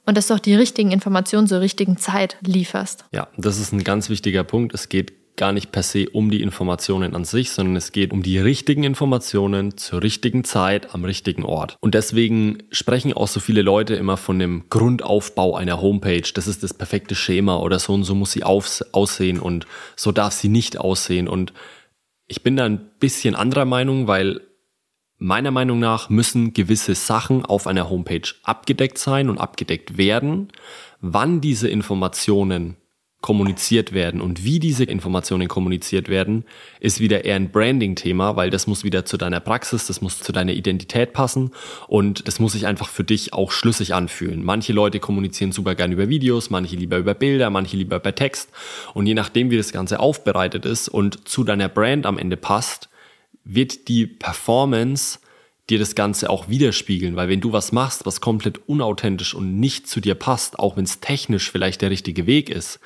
Und 0.05 0.17
dass 0.17 0.27
du 0.27 0.35
auch 0.35 0.41
die 0.41 0.55
richtigen 0.55 0.91
Informationen 0.91 1.47
zur 1.47 1.61
richtigen 1.61 1.97
Zeit 1.97 2.37
lieferst. 2.41 3.05
Ja, 3.13 3.29
das 3.37 3.59
ist 3.59 3.73
ein 3.73 3.85
ganz 3.85 4.09
wichtiger 4.09 4.43
Punkt. 4.43 4.75
Es 4.75 4.89
geht 4.89 5.13
gar 5.37 5.53
nicht 5.53 5.73
per 5.73 5.83
se 5.83 6.09
um 6.11 6.31
die 6.31 6.43
Informationen 6.43 7.15
an 7.15 7.25
sich, 7.25 7.51
sondern 7.51 7.77
es 7.77 7.93
geht 7.93 8.13
um 8.13 8.23
die 8.23 8.39
richtigen 8.39 8.85
Informationen 8.85 9.77
zur 9.77 10.03
richtigen 10.03 10.45
Zeit 10.45 10.95
am 10.95 11.05
richtigen 11.05 11.45
Ort. 11.45 11.77
Und 11.81 11.95
deswegen 11.95 12.65
sprechen 12.71 13.13
auch 13.13 13.29
so 13.29 13.41
viele 13.41 13.63
Leute 13.63 13.95
immer 13.95 14.17
von 14.17 14.39
dem 14.39 14.65
Grundaufbau 14.69 15.57
einer 15.57 15.81
Homepage. 15.81 16.31
Das 16.35 16.47
ist 16.47 16.63
das 16.63 16.75
perfekte 16.75 17.15
Schema 17.15 17.57
oder 17.57 17.79
so 17.79 17.95
und 17.95 18.05
so 18.05 18.15
muss 18.15 18.33
sie 18.33 18.45
aussehen 18.45 19.41
und 19.41 19.67
so 19.97 20.13
darf 20.13 20.33
sie 20.33 20.49
nicht 20.49 20.79
aussehen. 20.79 21.29
Und 21.29 21.53
ich 22.27 22.43
bin 22.43 22.57
da 22.57 22.65
ein 22.65 22.91
bisschen 22.99 23.35
anderer 23.35 23.65
Meinung, 23.65 24.07
weil 24.07 24.41
meiner 25.19 25.51
Meinung 25.51 25.79
nach 25.79 26.11
müssen 26.11 26.53
gewisse 26.53 26.95
Sachen 26.95 27.45
auf 27.45 27.67
einer 27.67 27.89
Homepage 27.89 28.29
abgedeckt 28.43 28.99
sein 28.99 29.31
und 29.31 29.39
abgedeckt 29.39 29.97
werden. 29.97 30.49
Wann 31.01 31.41
diese 31.41 31.69
Informationen 31.69 32.77
kommuniziert 33.23 33.93
werden. 33.93 34.21
Und 34.21 34.45
wie 34.45 34.59
diese 34.59 34.85
Informationen 34.85 35.49
kommuniziert 35.49 36.09
werden, 36.09 36.45
ist 36.81 37.01
wieder 37.01 37.25
eher 37.25 37.37
ein 37.37 37.51
Branding-Thema, 37.51 38.37
weil 38.37 38.51
das 38.51 38.67
muss 38.67 38.85
wieder 38.85 39.07
zu 39.07 39.17
deiner 39.17 39.41
Praxis, 39.41 39.87
das 39.87 40.03
muss 40.03 40.19
zu 40.19 40.33
deiner 40.33 40.53
Identität 40.53 41.13
passen 41.13 41.53
und 41.87 42.27
das 42.29 42.41
muss 42.41 42.53
sich 42.53 42.67
einfach 42.67 42.89
für 42.89 43.05
dich 43.05 43.33
auch 43.33 43.53
schlüssig 43.53 43.95
anfühlen. 43.95 44.45
Manche 44.45 44.73
Leute 44.73 44.99
kommunizieren 44.99 45.53
super 45.53 45.75
gern 45.77 45.93
über 45.93 46.09
Videos, 46.09 46.51
manche 46.51 46.77
lieber 46.77 46.99
über 46.99 47.15
Bilder, 47.15 47.49
manche 47.49 47.77
lieber 47.77 47.97
über 47.97 48.15
Text. 48.15 48.51
Und 48.93 49.07
je 49.07 49.15
nachdem, 49.15 49.51
wie 49.51 49.57
das 49.57 49.73
Ganze 49.73 50.01
aufbereitet 50.01 50.67
ist 50.67 50.89
und 50.89 51.29
zu 51.29 51.45
deiner 51.45 51.69
Brand 51.69 52.05
am 52.05 52.19
Ende 52.19 52.37
passt, 52.37 52.89
wird 53.45 53.89
die 53.89 54.07
Performance 54.07 55.21
dir 55.71 55.79
das 55.79 55.95
Ganze 55.95 56.29
auch 56.29 56.49
widerspiegeln, 56.49 57.15
weil 57.15 57.29
wenn 57.29 57.41
du 57.41 57.53
was 57.53 57.71
machst, 57.71 58.05
was 58.05 58.21
komplett 58.21 58.69
unauthentisch 58.69 59.33
und 59.33 59.61
nicht 59.61 59.87
zu 59.87 60.01
dir 60.01 60.17
passt, 60.17 60.59
auch 60.59 60.77
wenn 60.77 60.85
es 60.85 61.01
technisch 61.01 61.51
vielleicht 61.51 61.83
der 61.83 61.91
richtige 61.91 62.27
Weg 62.27 62.51
ist, 62.51 62.81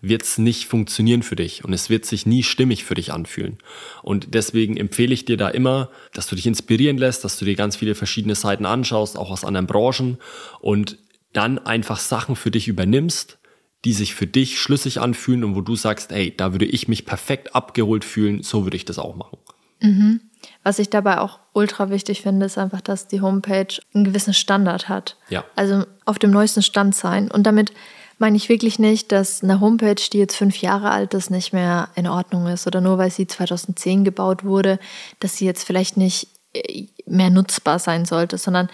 wird 0.00 0.22
es 0.22 0.36
nicht 0.36 0.66
funktionieren 0.66 1.22
für 1.22 1.36
dich 1.36 1.64
und 1.64 1.72
es 1.72 1.88
wird 1.88 2.04
sich 2.04 2.26
nie 2.26 2.42
stimmig 2.42 2.84
für 2.84 2.94
dich 2.94 3.12
anfühlen. 3.12 3.58
Und 4.02 4.34
deswegen 4.34 4.76
empfehle 4.76 5.14
ich 5.14 5.24
dir 5.24 5.36
da 5.36 5.48
immer, 5.48 5.90
dass 6.12 6.26
du 6.26 6.34
dich 6.34 6.46
inspirieren 6.46 6.98
lässt, 6.98 7.24
dass 7.24 7.38
du 7.38 7.44
dir 7.44 7.54
ganz 7.54 7.76
viele 7.76 7.94
verschiedene 7.94 8.34
Seiten 8.34 8.66
anschaust, 8.66 9.16
auch 9.16 9.30
aus 9.30 9.44
anderen 9.44 9.68
Branchen 9.68 10.18
und 10.60 10.98
dann 11.32 11.58
einfach 11.58 11.98
Sachen 11.98 12.34
für 12.34 12.50
dich 12.50 12.66
übernimmst, 12.66 13.38
die 13.84 13.92
sich 13.92 14.14
für 14.14 14.26
dich 14.26 14.60
schlüssig 14.60 15.00
anfühlen 15.00 15.44
und 15.44 15.54
wo 15.54 15.60
du 15.60 15.76
sagst, 15.76 16.10
ey, 16.10 16.36
da 16.36 16.52
würde 16.52 16.64
ich 16.64 16.88
mich 16.88 17.06
perfekt 17.06 17.54
abgeholt 17.54 18.04
fühlen, 18.04 18.42
so 18.42 18.64
würde 18.64 18.76
ich 18.76 18.84
das 18.84 18.98
auch 18.98 19.14
machen. 19.14 19.38
Mhm. 19.80 20.20
Was 20.66 20.80
ich 20.80 20.90
dabei 20.90 21.20
auch 21.20 21.38
ultra 21.52 21.90
wichtig 21.90 22.22
finde, 22.22 22.46
ist 22.46 22.58
einfach, 22.58 22.80
dass 22.80 23.06
die 23.06 23.20
Homepage 23.20 23.68
einen 23.94 24.02
gewissen 24.02 24.34
Standard 24.34 24.88
hat. 24.88 25.16
Ja. 25.28 25.44
Also 25.54 25.84
auf 26.06 26.18
dem 26.18 26.32
neuesten 26.32 26.60
Stand 26.60 26.92
sein. 26.96 27.30
Und 27.30 27.44
damit 27.44 27.72
meine 28.18 28.36
ich 28.36 28.48
wirklich 28.48 28.80
nicht, 28.80 29.12
dass 29.12 29.44
eine 29.44 29.60
Homepage, 29.60 29.94
die 30.12 30.18
jetzt 30.18 30.34
fünf 30.34 30.56
Jahre 30.56 30.90
alt 30.90 31.14
ist, 31.14 31.30
nicht 31.30 31.52
mehr 31.52 31.90
in 31.94 32.08
Ordnung 32.08 32.48
ist. 32.48 32.66
Oder 32.66 32.80
nur 32.80 32.98
weil 32.98 33.12
sie 33.12 33.28
2010 33.28 34.02
gebaut 34.02 34.42
wurde, 34.42 34.80
dass 35.20 35.36
sie 35.36 35.44
jetzt 35.44 35.62
vielleicht 35.62 35.96
nicht 35.96 36.26
äh, 36.52 36.88
mehr 37.06 37.30
nutzbar 37.30 37.78
sein 37.78 38.04
sollte, 38.04 38.36
sondern, 38.36 38.68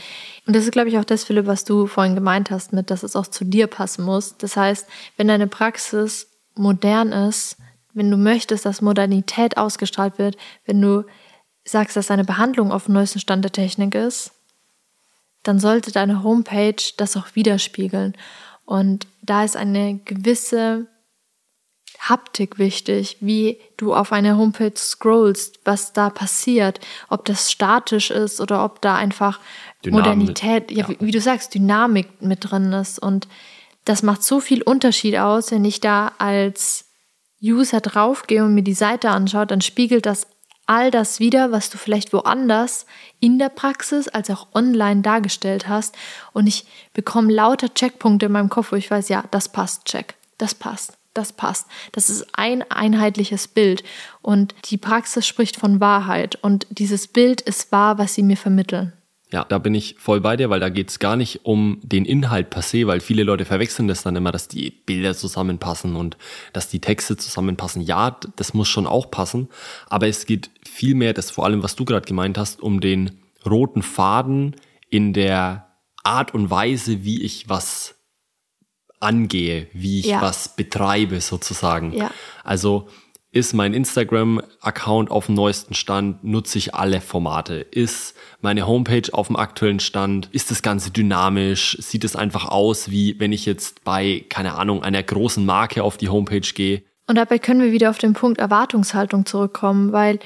und 0.46 0.56
das 0.56 0.64
ist, 0.64 0.72
glaube 0.72 0.88
ich, 0.88 0.96
auch 0.96 1.04
das, 1.04 1.24
Philipp, 1.24 1.46
was 1.46 1.64
du 1.64 1.86
vorhin 1.86 2.14
gemeint 2.14 2.50
hast, 2.50 2.72
mit, 2.72 2.88
dass 2.90 3.02
es 3.02 3.16
auch 3.16 3.26
zu 3.26 3.44
dir 3.44 3.66
passen 3.66 4.06
muss. 4.06 4.38
Das 4.38 4.56
heißt, 4.56 4.88
wenn 5.18 5.28
deine 5.28 5.46
Praxis 5.46 6.28
modern 6.54 7.12
ist, 7.12 7.58
wenn 7.92 8.10
du 8.10 8.16
möchtest, 8.16 8.64
dass 8.64 8.80
Modernität 8.80 9.58
ausgestrahlt 9.58 10.18
wird, 10.18 10.38
wenn 10.64 10.80
du 10.80 11.04
sagst, 11.64 11.96
dass 11.96 12.08
deine 12.08 12.24
Behandlung 12.24 12.72
auf 12.72 12.86
dem 12.86 12.94
neuesten 12.94 13.20
Stand 13.20 13.44
der 13.44 13.52
Technik 13.52 13.94
ist, 13.94 14.32
dann 15.42 15.58
sollte 15.58 15.92
deine 15.92 16.22
Homepage 16.22 16.82
das 16.96 17.16
auch 17.16 17.34
widerspiegeln. 17.34 18.16
Und 18.64 19.06
da 19.22 19.44
ist 19.44 19.56
eine 19.56 19.98
gewisse 20.04 20.86
Haptik 21.98 22.58
wichtig, 22.58 23.18
wie 23.20 23.60
du 23.76 23.94
auf 23.94 24.12
eine 24.12 24.36
Homepage 24.36 24.76
scrollst, 24.76 25.60
was 25.64 25.92
da 25.92 26.10
passiert, 26.10 26.80
ob 27.08 27.24
das 27.24 27.50
statisch 27.50 28.10
ist 28.10 28.40
oder 28.40 28.64
ob 28.64 28.80
da 28.80 28.96
einfach 28.96 29.38
Dynamik, 29.84 30.04
Modernität, 30.04 30.70
ja, 30.70 30.78
ja. 30.78 30.88
Wie, 30.88 30.96
wie, 31.00 31.10
du 31.10 31.20
sagst, 31.20 31.54
Dynamik 31.54 32.20
mit 32.20 32.50
drin 32.50 32.72
ist. 32.72 32.98
Und 32.98 33.28
das 33.84 34.02
macht 34.02 34.22
so 34.22 34.40
viel 34.40 34.62
Unterschied 34.62 35.16
aus, 35.16 35.50
wenn 35.52 35.64
ich 35.64 35.80
da 35.80 36.12
als 36.18 36.86
User 37.42 37.80
draufgehe 37.80 38.44
und 38.44 38.54
mir 38.54 38.62
die 38.62 38.74
Seite 38.74 39.10
anschaue, 39.10 39.46
dann 39.46 39.60
spiegelt 39.60 40.06
das 40.06 40.26
all 40.72 40.90
das 40.90 41.20
wieder, 41.20 41.52
was 41.52 41.68
du 41.68 41.76
vielleicht 41.76 42.14
woanders 42.14 42.86
in 43.20 43.38
der 43.38 43.50
Praxis 43.50 44.08
als 44.08 44.30
auch 44.30 44.46
online 44.54 45.02
dargestellt 45.02 45.68
hast. 45.68 45.94
Und 46.32 46.46
ich 46.46 46.64
bekomme 46.94 47.30
lauter 47.30 47.74
Checkpunkte 47.74 48.26
in 48.26 48.32
meinem 48.32 48.48
Kopf, 48.48 48.72
wo 48.72 48.76
ich 48.76 48.90
weiß, 48.90 49.10
ja, 49.10 49.24
das 49.30 49.50
passt, 49.50 49.84
check, 49.84 50.14
das 50.38 50.54
passt, 50.54 50.94
das 51.12 51.34
passt. 51.34 51.66
Das 51.92 52.08
ist 52.08 52.26
ein 52.32 52.64
einheitliches 52.70 53.48
Bild 53.48 53.84
und 54.22 54.54
die 54.64 54.78
Praxis 54.78 55.26
spricht 55.26 55.56
von 55.56 55.78
Wahrheit 55.78 56.38
und 56.40 56.66
dieses 56.70 57.06
Bild 57.06 57.42
ist 57.42 57.70
wahr, 57.70 57.98
was 57.98 58.14
sie 58.14 58.22
mir 58.22 58.38
vermitteln. 58.38 58.94
Ja, 59.32 59.46
da 59.48 59.56
bin 59.56 59.74
ich 59.74 59.96
voll 59.98 60.20
bei 60.20 60.36
dir, 60.36 60.50
weil 60.50 60.60
da 60.60 60.68
geht 60.68 60.90
es 60.90 60.98
gar 60.98 61.16
nicht 61.16 61.40
um 61.44 61.80
den 61.82 62.04
Inhalt 62.04 62.50
per 62.50 62.60
se, 62.60 62.86
weil 62.86 63.00
viele 63.00 63.22
Leute 63.22 63.46
verwechseln 63.46 63.88
das 63.88 64.02
dann 64.02 64.14
immer, 64.14 64.30
dass 64.30 64.46
die 64.46 64.70
Bilder 64.70 65.14
zusammenpassen 65.14 65.96
und 65.96 66.18
dass 66.52 66.68
die 66.68 66.80
Texte 66.80 67.16
zusammenpassen. 67.16 67.80
Ja, 67.80 68.18
das 68.36 68.52
muss 68.52 68.68
schon 68.68 68.86
auch 68.86 69.10
passen, 69.10 69.48
aber 69.88 70.06
es 70.06 70.26
geht 70.26 70.50
vielmehr, 70.72 71.12
das 71.12 71.30
vor 71.30 71.44
allem, 71.44 71.62
was 71.62 71.76
du 71.76 71.84
gerade 71.84 72.06
gemeint 72.06 72.38
hast, 72.38 72.62
um 72.62 72.80
den 72.80 73.20
roten 73.44 73.82
Faden 73.82 74.56
in 74.88 75.12
der 75.12 75.68
Art 76.02 76.34
und 76.34 76.50
Weise, 76.50 77.04
wie 77.04 77.22
ich 77.22 77.48
was 77.48 77.94
angehe, 79.00 79.68
wie 79.72 80.00
ich 80.00 80.06
ja. 80.06 80.22
was 80.22 80.56
betreibe 80.56 81.20
sozusagen. 81.20 81.92
Ja. 81.92 82.10
Also 82.44 82.88
ist 83.34 83.54
mein 83.54 83.72
Instagram-Account 83.72 85.10
auf 85.10 85.26
dem 85.26 85.34
neuesten 85.34 85.74
Stand? 85.74 86.22
Nutze 86.22 86.58
ich 86.58 86.74
alle 86.74 87.00
Formate? 87.00 87.66
Ist 87.70 88.14
meine 88.42 88.66
Homepage 88.66 89.08
auf 89.12 89.28
dem 89.28 89.36
aktuellen 89.36 89.80
Stand? 89.80 90.28
Ist 90.32 90.50
das 90.50 90.62
Ganze 90.62 90.90
dynamisch? 90.90 91.78
Sieht 91.80 92.04
es 92.04 92.14
einfach 92.14 92.46
aus, 92.46 92.90
wie 92.90 93.18
wenn 93.18 93.32
ich 93.32 93.46
jetzt 93.46 93.84
bei, 93.84 94.24
keine 94.28 94.54
Ahnung, 94.54 94.82
einer 94.82 95.02
großen 95.02 95.46
Marke 95.46 95.82
auf 95.82 95.96
die 95.96 96.10
Homepage 96.10 96.40
gehe? 96.40 96.82
Und 97.06 97.16
dabei 97.16 97.38
können 97.38 97.62
wir 97.62 97.72
wieder 97.72 97.90
auf 97.90 97.98
den 97.98 98.12
Punkt 98.12 98.38
Erwartungshaltung 98.38 99.24
zurückkommen, 99.24 99.92
weil 99.92 100.18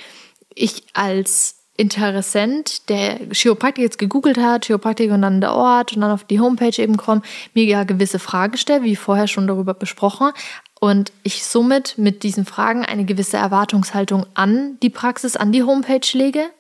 ich 0.57 0.83
als 0.93 1.57
Interessent, 1.77 2.89
der 2.89 3.21
Chiropraktik 3.33 3.85
jetzt 3.85 3.99
gegoogelt 3.99 4.39
hat, 4.39 4.65
Chiropraktik 4.65 5.11
und 5.11 5.23
dann 5.23 5.43
der 5.43 5.53
Ort 5.53 5.93
und 5.93 6.01
dann 6.01 6.11
auf 6.11 6.25
die 6.25 6.41
Homepage 6.41 6.81
eben 6.81 6.97
kommt, 6.97 7.25
mir 7.53 7.65
ja 7.65 7.85
gewisse 7.85 8.19
Fragen 8.19 8.57
stellt, 8.57 8.83
wie 8.83 8.97
vorher 8.97 9.29
schon 9.29 9.47
darüber 9.47 9.75
besprochen, 9.75 10.33
und 10.81 11.13
ich 11.23 11.45
somit 11.45 11.97
mit 11.97 12.23
diesen 12.23 12.45
Fragen 12.45 12.85
eine 12.85 13.05
gewisse 13.05 13.37
Erwartungshaltung 13.39 14.27
an 14.35 14.79
die 14.83 14.91
Praxis, 14.91 15.37
an 15.37 15.53
die 15.53 15.63
Homepage 15.63 16.07
lege, 16.13 16.51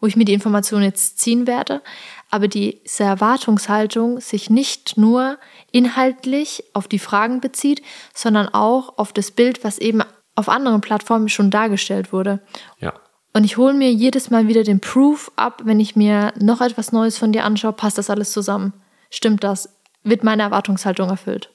wo 0.00 0.06
ich 0.06 0.16
mir 0.16 0.24
die 0.24 0.32
Informationen 0.32 0.84
jetzt 0.84 1.18
ziehen 1.18 1.46
werde, 1.46 1.82
aber 2.30 2.48
diese 2.48 3.04
Erwartungshaltung 3.04 4.20
sich 4.20 4.50
nicht 4.50 4.96
nur 4.96 5.38
inhaltlich 5.70 6.64
auf 6.72 6.88
die 6.88 6.98
Fragen 6.98 7.40
bezieht, 7.40 7.82
sondern 8.14 8.48
auch 8.48 8.98
auf 8.98 9.12
das 9.12 9.30
Bild, 9.30 9.64
was 9.64 9.78
eben 9.78 10.02
auf 10.34 10.48
anderen 10.48 10.80
Plattformen 10.80 11.28
schon 11.28 11.50
dargestellt 11.50 12.12
wurde. 12.12 12.40
Ja. 12.78 12.94
Und 13.32 13.44
ich 13.44 13.56
hole 13.56 13.74
mir 13.74 13.92
jedes 13.92 14.30
Mal 14.30 14.48
wieder 14.48 14.62
den 14.62 14.80
Proof 14.80 15.32
ab, 15.36 15.62
wenn 15.64 15.80
ich 15.80 15.96
mir 15.96 16.32
noch 16.38 16.60
etwas 16.60 16.92
Neues 16.92 17.16
von 17.16 17.32
dir 17.32 17.44
anschaue, 17.44 17.72
passt 17.72 17.98
das 17.98 18.10
alles 18.10 18.32
zusammen? 18.32 18.74
Stimmt 19.10 19.42
das? 19.42 19.68
Wird 20.02 20.24
meine 20.24 20.42
Erwartungshaltung 20.42 21.08
erfüllt? 21.08 21.50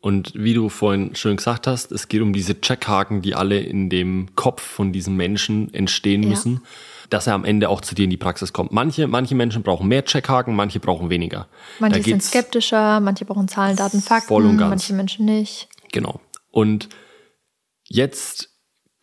Und 0.00 0.32
wie 0.34 0.54
du 0.54 0.68
vorhin 0.68 1.16
schön 1.16 1.36
gesagt 1.36 1.66
hast, 1.66 1.90
es 1.90 2.06
geht 2.06 2.22
um 2.22 2.32
diese 2.32 2.60
Checkhaken, 2.60 3.20
die 3.20 3.34
alle 3.34 3.58
in 3.58 3.90
dem 3.90 4.28
Kopf 4.36 4.62
von 4.62 4.92
diesem 4.92 5.16
Menschen 5.16 5.74
entstehen 5.74 6.22
ja. 6.22 6.28
müssen, 6.28 6.60
dass 7.10 7.26
er 7.26 7.34
am 7.34 7.44
Ende 7.44 7.68
auch 7.68 7.80
zu 7.80 7.96
dir 7.96 8.04
in 8.04 8.10
die 8.10 8.16
Praxis 8.16 8.52
kommt. 8.52 8.70
Manche, 8.70 9.08
manche 9.08 9.34
Menschen 9.34 9.64
brauchen 9.64 9.88
mehr 9.88 10.04
Checkhaken, 10.04 10.54
manche 10.54 10.78
brauchen 10.78 11.10
weniger. 11.10 11.48
Manche 11.80 12.02
sind 12.02 12.22
skeptischer, 12.22 13.00
manche 13.00 13.24
brauchen 13.24 13.48
Zahlen, 13.48 13.76
Daten, 13.76 14.00
Fakten, 14.00 14.28
voll 14.28 14.46
und 14.46 14.58
ganz. 14.58 14.70
manche 14.70 14.94
Menschen 14.94 15.24
nicht. 15.24 15.68
Genau. 15.90 16.20
Und 16.52 16.88
jetzt 17.84 18.50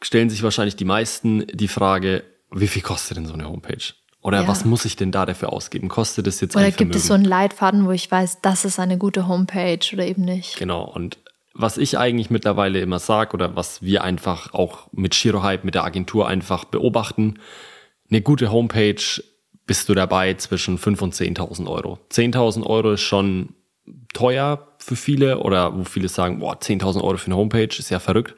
stellen 0.05 0.29
sich 0.29 0.43
wahrscheinlich 0.43 0.75
die 0.75 0.85
meisten 0.85 1.47
die 1.47 1.67
Frage, 1.67 2.23
wie 2.51 2.67
viel 2.67 2.83
kostet 2.83 3.17
denn 3.17 3.25
so 3.25 3.33
eine 3.33 3.49
Homepage? 3.49 3.93
Oder 4.21 4.41
ja. 4.41 4.47
was 4.47 4.65
muss 4.65 4.85
ich 4.85 4.95
denn 4.95 5.11
da 5.11 5.25
dafür 5.25 5.51
ausgeben? 5.51 5.87
Kostet 5.87 6.27
es 6.27 6.41
jetzt 6.41 6.55
Oder 6.55 6.71
gibt 6.71 6.95
es 6.95 7.07
so 7.07 7.13
einen 7.13 7.25
Leitfaden, 7.25 7.85
wo 7.85 7.91
ich 7.91 8.09
weiß, 8.09 8.41
das 8.41 8.65
ist 8.65 8.79
eine 8.79 8.97
gute 8.97 9.27
Homepage 9.27 9.79
oder 9.93 10.05
eben 10.05 10.23
nicht? 10.23 10.57
Genau. 10.57 10.83
Und 10.83 11.17
was 11.53 11.77
ich 11.77 11.97
eigentlich 11.97 12.29
mittlerweile 12.29 12.79
immer 12.79 12.99
sage 12.99 13.33
oder 13.33 13.55
was 13.55 13.81
wir 13.81 14.03
einfach 14.03 14.53
auch 14.53 14.87
mit 14.91 15.15
Shirohype, 15.15 15.65
mit 15.65 15.75
der 15.75 15.83
Agentur 15.83 16.27
einfach 16.27 16.65
beobachten, 16.65 17.39
eine 18.09 18.21
gute 18.21 18.51
Homepage 18.51 19.03
bist 19.65 19.89
du 19.89 19.95
dabei 19.95 20.35
zwischen 20.35 20.77
5.000 20.77 21.01
und 21.01 21.13
10.000 21.15 21.67
Euro. 21.67 21.99
10.000 22.11 22.63
Euro 22.63 22.91
ist 22.93 23.01
schon 23.01 23.55
teuer 24.13 24.67
für 24.77 24.95
viele 24.95 25.39
oder 25.39 25.75
wo 25.75 25.83
viele 25.83 26.09
sagen, 26.09 26.39
boah, 26.39 26.59
10.000 26.59 27.03
Euro 27.03 27.17
für 27.17 27.27
eine 27.27 27.37
Homepage 27.37 27.75
ist 27.77 27.89
ja 27.89 27.99
verrückt. 27.99 28.35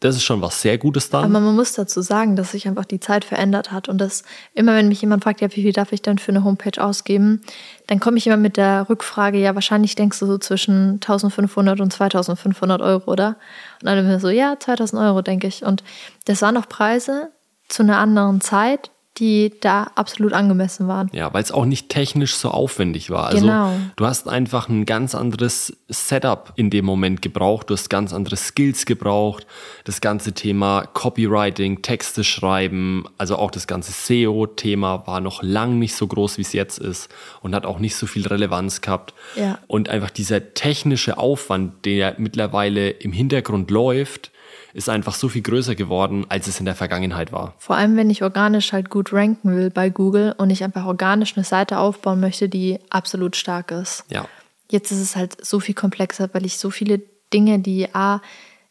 Das 0.00 0.14
ist 0.14 0.24
schon 0.24 0.42
was 0.42 0.60
sehr 0.60 0.76
Gutes 0.76 1.08
dann. 1.08 1.24
Aber 1.24 1.40
man 1.40 1.56
muss 1.56 1.72
dazu 1.72 2.02
sagen, 2.02 2.36
dass 2.36 2.52
sich 2.52 2.68
einfach 2.68 2.84
die 2.84 3.00
Zeit 3.00 3.24
verändert 3.24 3.72
hat 3.72 3.88
und 3.88 3.98
dass 3.98 4.24
immer, 4.52 4.74
wenn 4.74 4.88
mich 4.88 5.00
jemand 5.00 5.24
fragt, 5.24 5.40
ja, 5.40 5.48
wie 5.50 5.62
viel 5.62 5.72
darf 5.72 5.92
ich 5.92 6.02
denn 6.02 6.18
für 6.18 6.32
eine 6.32 6.44
Homepage 6.44 6.82
ausgeben, 6.82 7.40
dann 7.86 7.98
komme 7.98 8.18
ich 8.18 8.26
immer 8.26 8.36
mit 8.36 8.58
der 8.58 8.90
Rückfrage, 8.90 9.38
ja, 9.38 9.54
wahrscheinlich 9.54 9.94
denkst 9.94 10.18
du 10.18 10.26
so 10.26 10.36
zwischen 10.36 10.94
1500 10.94 11.80
und 11.80 11.92
2500 11.92 12.82
Euro, 12.82 13.10
oder? 13.10 13.36
Und 13.80 13.86
dann 13.86 14.14
ich 14.14 14.20
so, 14.20 14.28
ja, 14.28 14.58
2000 14.58 15.00
Euro, 15.00 15.22
denke 15.22 15.46
ich. 15.46 15.64
Und 15.64 15.82
das 16.26 16.42
waren 16.42 16.54
noch 16.54 16.68
Preise 16.68 17.30
zu 17.68 17.82
einer 17.82 17.98
anderen 17.98 18.42
Zeit, 18.42 18.90
die 19.18 19.52
da 19.60 19.84
absolut 19.94 20.32
angemessen 20.32 20.88
waren. 20.88 21.08
Ja, 21.12 21.32
weil 21.32 21.42
es 21.42 21.52
auch 21.52 21.64
nicht 21.64 21.88
technisch 21.88 22.34
so 22.34 22.50
aufwendig 22.50 23.10
war. 23.10 23.26
Also 23.26 23.40
genau. 23.40 23.72
du 23.96 24.06
hast 24.06 24.28
einfach 24.28 24.68
ein 24.68 24.84
ganz 24.84 25.14
anderes 25.14 25.76
Setup 25.88 26.52
in 26.56 26.70
dem 26.70 26.84
Moment 26.84 27.22
gebraucht, 27.22 27.70
du 27.70 27.74
hast 27.74 27.88
ganz 27.88 28.12
andere 28.12 28.36
Skills 28.36 28.84
gebraucht, 28.84 29.46
das 29.84 30.00
ganze 30.00 30.32
Thema 30.32 30.86
Copywriting, 30.92 31.82
Texte 31.82 32.24
schreiben, 32.24 33.04
also 33.18 33.36
auch 33.36 33.50
das 33.50 33.66
ganze 33.66 33.92
SEO-Thema 33.92 35.06
war 35.06 35.20
noch 35.20 35.42
lang 35.42 35.78
nicht 35.78 35.94
so 35.94 36.06
groß, 36.06 36.38
wie 36.38 36.42
es 36.42 36.52
jetzt 36.52 36.78
ist 36.78 37.08
und 37.40 37.54
hat 37.54 37.64
auch 37.64 37.78
nicht 37.78 37.96
so 37.96 38.06
viel 38.06 38.26
Relevanz 38.26 38.80
gehabt. 38.80 39.14
Ja. 39.36 39.58
Und 39.66 39.88
einfach 39.88 40.10
dieser 40.10 40.54
technische 40.54 41.18
Aufwand, 41.18 41.84
der 41.84 42.16
mittlerweile 42.18 42.90
im 42.90 43.12
Hintergrund 43.12 43.70
läuft, 43.70 44.30
ist 44.76 44.90
einfach 44.90 45.14
so 45.14 45.28
viel 45.30 45.40
größer 45.40 45.74
geworden, 45.74 46.26
als 46.28 46.46
es 46.46 46.60
in 46.60 46.66
der 46.66 46.74
Vergangenheit 46.74 47.32
war. 47.32 47.54
Vor 47.58 47.76
allem, 47.76 47.96
wenn 47.96 48.10
ich 48.10 48.22
organisch 48.22 48.72
halt 48.72 48.90
gut 48.90 49.10
ranken 49.12 49.56
will 49.56 49.70
bei 49.70 49.88
Google 49.88 50.34
und 50.36 50.50
ich 50.50 50.62
einfach 50.62 50.84
organisch 50.84 51.34
eine 51.36 51.44
Seite 51.44 51.78
aufbauen 51.78 52.20
möchte, 52.20 52.50
die 52.50 52.78
absolut 52.90 53.36
stark 53.36 53.70
ist. 53.70 54.04
Ja. 54.10 54.28
Jetzt 54.70 54.92
ist 54.92 55.00
es 55.00 55.16
halt 55.16 55.44
so 55.44 55.60
viel 55.60 55.74
komplexer, 55.74 56.28
weil 56.32 56.44
ich 56.44 56.58
so 56.58 56.68
viele 56.68 57.00
Dinge, 57.32 57.58
die 57.58 57.94
A, 57.94 58.20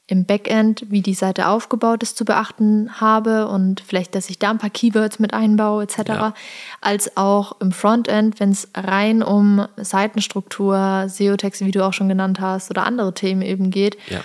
im 0.07 0.25
Backend, 0.25 0.85
wie 0.91 1.01
die 1.01 1.15
Seite 1.15 1.47
aufgebaut 1.47 2.03
ist, 2.03 2.15
zu 2.15 2.25
beachten 2.25 3.01
habe 3.01 3.47
und 3.47 3.81
vielleicht, 3.81 4.13
dass 4.13 4.29
ich 4.29 4.37
da 4.37 4.51
ein 4.51 4.59
paar 4.59 4.69
Keywords 4.69 5.17
mit 5.17 5.33
einbaue 5.33 5.81
etc., 5.81 5.97
ja. 6.07 6.33
als 6.79 7.17
auch 7.17 7.59
im 7.59 7.71
Frontend, 7.71 8.39
wenn 8.39 8.51
es 8.51 8.67
rein 8.75 9.23
um 9.23 9.65
Seitenstruktur, 9.77 11.05
SEO-Texte, 11.07 11.65
wie 11.65 11.71
du 11.71 11.83
auch 11.83 11.93
schon 11.93 12.09
genannt 12.09 12.39
hast, 12.39 12.69
oder 12.69 12.85
andere 12.85 13.15
Themen 13.15 13.41
eben 13.41 13.71
geht. 13.71 13.97
Ja 14.07 14.21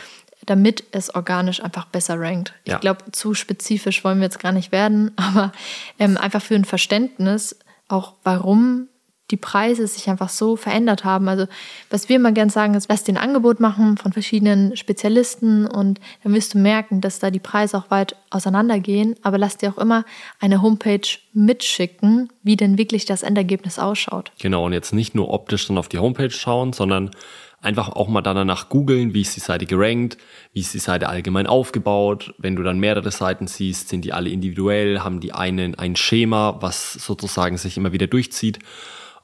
damit 0.50 0.82
es 0.90 1.14
organisch 1.14 1.62
einfach 1.62 1.86
besser 1.86 2.18
rankt. 2.18 2.54
Ich 2.64 2.72
ja. 2.72 2.78
glaube, 2.78 3.04
zu 3.12 3.34
spezifisch 3.34 4.02
wollen 4.02 4.18
wir 4.18 4.24
jetzt 4.24 4.40
gar 4.40 4.50
nicht 4.50 4.72
werden, 4.72 5.12
aber 5.16 5.52
ähm, 6.00 6.16
einfach 6.16 6.42
für 6.42 6.56
ein 6.56 6.64
Verständnis, 6.64 7.56
auch 7.86 8.14
warum 8.24 8.88
die 9.30 9.36
Preise 9.36 9.86
sich 9.86 10.10
einfach 10.10 10.28
so 10.28 10.56
verändert 10.56 11.04
haben. 11.04 11.28
Also 11.28 11.46
was 11.88 12.08
wir 12.08 12.16
immer 12.16 12.32
gern 12.32 12.50
sagen 12.50 12.74
ist, 12.74 12.88
lass 12.88 13.04
dir 13.04 13.12
ein 13.12 13.16
Angebot 13.16 13.60
machen 13.60 13.96
von 13.96 14.12
verschiedenen 14.12 14.76
Spezialisten 14.76 15.68
und 15.68 16.00
dann 16.24 16.34
wirst 16.34 16.54
du 16.54 16.58
merken, 16.58 17.00
dass 17.00 17.20
da 17.20 17.30
die 17.30 17.38
Preise 17.38 17.78
auch 17.78 17.92
weit 17.92 18.16
auseinandergehen. 18.30 19.14
Aber 19.22 19.38
lass 19.38 19.56
dir 19.56 19.70
auch 19.70 19.78
immer 19.78 20.04
eine 20.40 20.62
Homepage 20.62 21.06
mitschicken, 21.32 22.32
wie 22.42 22.56
denn 22.56 22.76
wirklich 22.76 23.04
das 23.04 23.22
Endergebnis 23.22 23.78
ausschaut. 23.78 24.32
Genau, 24.40 24.66
und 24.66 24.72
jetzt 24.72 24.92
nicht 24.92 25.14
nur 25.14 25.30
optisch 25.30 25.68
dann 25.68 25.78
auf 25.78 25.88
die 25.88 26.00
Homepage 26.00 26.30
schauen, 26.30 26.72
sondern 26.72 27.12
einfach 27.60 27.90
auch 27.90 28.08
mal 28.08 28.22
danach 28.22 28.68
googeln, 28.68 29.14
wie 29.14 29.20
ist 29.20 29.36
die 29.36 29.40
Seite 29.40 29.66
gerankt, 29.66 30.16
wie 30.52 30.60
ist 30.60 30.74
die 30.74 30.78
Seite 30.78 31.08
allgemein 31.08 31.46
aufgebaut. 31.46 32.34
Wenn 32.38 32.56
du 32.56 32.62
dann 32.62 32.78
mehrere 32.78 33.10
Seiten 33.10 33.46
siehst, 33.46 33.88
sind 33.88 34.04
die 34.04 34.12
alle 34.12 34.30
individuell, 34.30 35.00
haben 35.00 35.20
die 35.20 35.32
einen 35.32 35.74
ein 35.74 35.96
Schema, 35.96 36.58
was 36.60 36.94
sozusagen 36.94 37.58
sich 37.58 37.76
immer 37.76 37.92
wieder 37.92 38.06
durchzieht. 38.06 38.58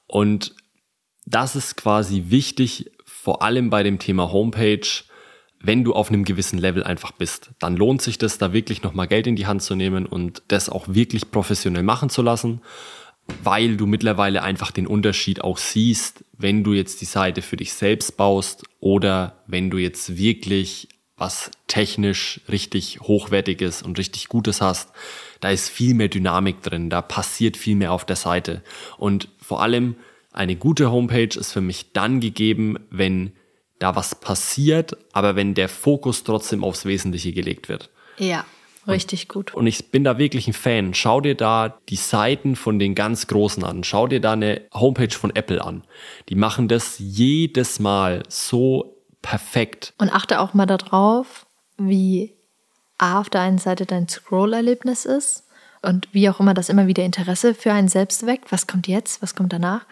Und 0.07 0.55
das 1.25 1.57
ist 1.57 1.77
quasi 1.77 2.25
wichtig, 2.29 2.91
vor 3.05 3.43
allem 3.43 3.71
bei 3.71 3.83
dem 3.83 3.99
Thema 3.99 4.31
Homepage, 4.31 4.87
wenn 5.59 5.83
du 5.83 5.95
auf 5.95 6.11
einem 6.11 6.25
gewissen 6.25 6.59
Level 6.59 6.85
einfach 6.85 7.13
bist, 7.13 7.51
dann 7.59 7.77
lohnt 7.77 8.03
sich 8.03 8.19
das, 8.19 8.39
da 8.39 8.53
wirklich 8.53 8.83
nochmal 8.83 9.09
Geld 9.09 9.27
in 9.27 9.37
die 9.37 9.47
Hand 9.47 9.63
zu 9.63 9.75
nehmen 9.75 10.07
und 10.07 10.43
das 10.49 10.69
auch 10.69 10.87
wirklich 10.89 11.31
professionell 11.31 11.83
machen 11.83 12.11
zu 12.11 12.23
lassen 12.23 12.61
weil 13.43 13.77
du 13.77 13.87
mittlerweile 13.87 14.43
einfach 14.43 14.71
den 14.71 14.87
Unterschied 14.87 15.43
auch 15.43 15.59
siehst, 15.59 16.25
wenn 16.39 16.65
du 16.65 16.73
jetzt 16.73 17.01
die 17.01 17.07
Seite 17.07 17.43
für 17.43 17.57
dich 17.57 17.73
selbst 17.73 18.17
baust 18.17 18.65
oder 18.81 19.43
wenn 19.47 19.71
du 19.71 19.79
jetzt 19.79 20.17
wirklich 20.17 20.89
was 21.17 21.51
technisch 21.67 22.41
richtig 22.49 23.01
hochwertiges 23.01 23.83
und 23.83 23.99
richtig 23.99 24.29
Gutes 24.29 24.61
hast, 24.61 24.91
da 25.41 25.51
ist 25.51 25.69
viel 25.69 25.95
mehr 25.95 26.09
Dynamik 26.09 26.63
drin, 26.63 26.91
da 26.91 27.01
passiert 27.01 27.57
viel 27.57 27.77
mehr 27.77 27.93
auf 27.93 28.05
der 28.05 28.17
Seite. 28.17 28.63
Und 28.99 29.29
vor 29.41 29.63
allem 29.63 29.97
eine 30.33 30.57
gute 30.57 30.91
Homepage 30.91 31.39
ist 31.39 31.53
für 31.53 31.63
mich 31.63 31.93
dann 31.93 32.21
gegeben, 32.21 32.77
wenn 32.91 33.33
da 33.79 33.97
was 33.97 34.15
passiert, 34.15 34.97
aber 35.13 35.37
wenn 35.37 35.55
der 35.55 35.69
Fokus 35.69 36.25
trotzdem 36.25 36.65
aufs 36.65 36.85
Wesentliche 36.85 37.33
gelegt 37.33 37.69
wird. 37.69 37.91
Ja. 38.19 38.45
Richtig 38.89 39.29
gut. 39.29 39.55
Und 39.55 39.67
ich 39.67 39.91
bin 39.91 40.05
da 40.05 40.19
wirklich 40.19 40.47
ein 40.47 40.53
Fan. 40.53 40.95
Schau 40.95 41.21
dir 41.21 41.35
da 41.35 41.77
die 41.89 41.97
Seiten 41.97 42.57
von 42.57 42.79
den 42.79 42.95
ganz 42.95 43.27
Großen 43.27 43.65
an. 43.65 43.85
Schau 43.85 44.07
dir 44.07 44.21
da 44.21 44.33
eine 44.33 44.63
Homepage 44.73 45.15
von 45.15 45.35
Apple 45.35 45.63
an. 45.63 45.83
Die 46.29 46.37
machen 46.37 46.69
das 46.69 46.97
jedes 46.99 47.81
Mal 47.81 48.23
so 48.29 48.97
perfekt. 49.23 49.93
Und 49.99 50.15
achte 50.15 50.41
auch 50.41 50.55
mal 50.55 50.67
darauf, 50.67 51.47
wie 51.79 52.35
A 52.99 53.21
auf 53.21 53.29
der 53.29 53.43
einen 53.43 53.59
Seite 53.59 53.87
dein 53.87 54.09
Scroll-Erlebnis 54.09 55.05
ist 55.05 55.45
und 55.83 56.09
wie 56.13 56.29
auch 56.29 56.41
immer 56.41 56.55
das 56.55 56.69
immer 56.69 56.87
wieder 56.87 57.05
Interesse 57.05 57.55
für 57.55 57.73
einen 57.73 57.89
selbst 57.89 58.27
weckt. 58.27 58.53
Was 58.53 58.67
kommt 58.67 58.87
jetzt? 58.87 59.21
Was 59.23 59.35
kommt 59.35 59.53
danach? 59.53 59.87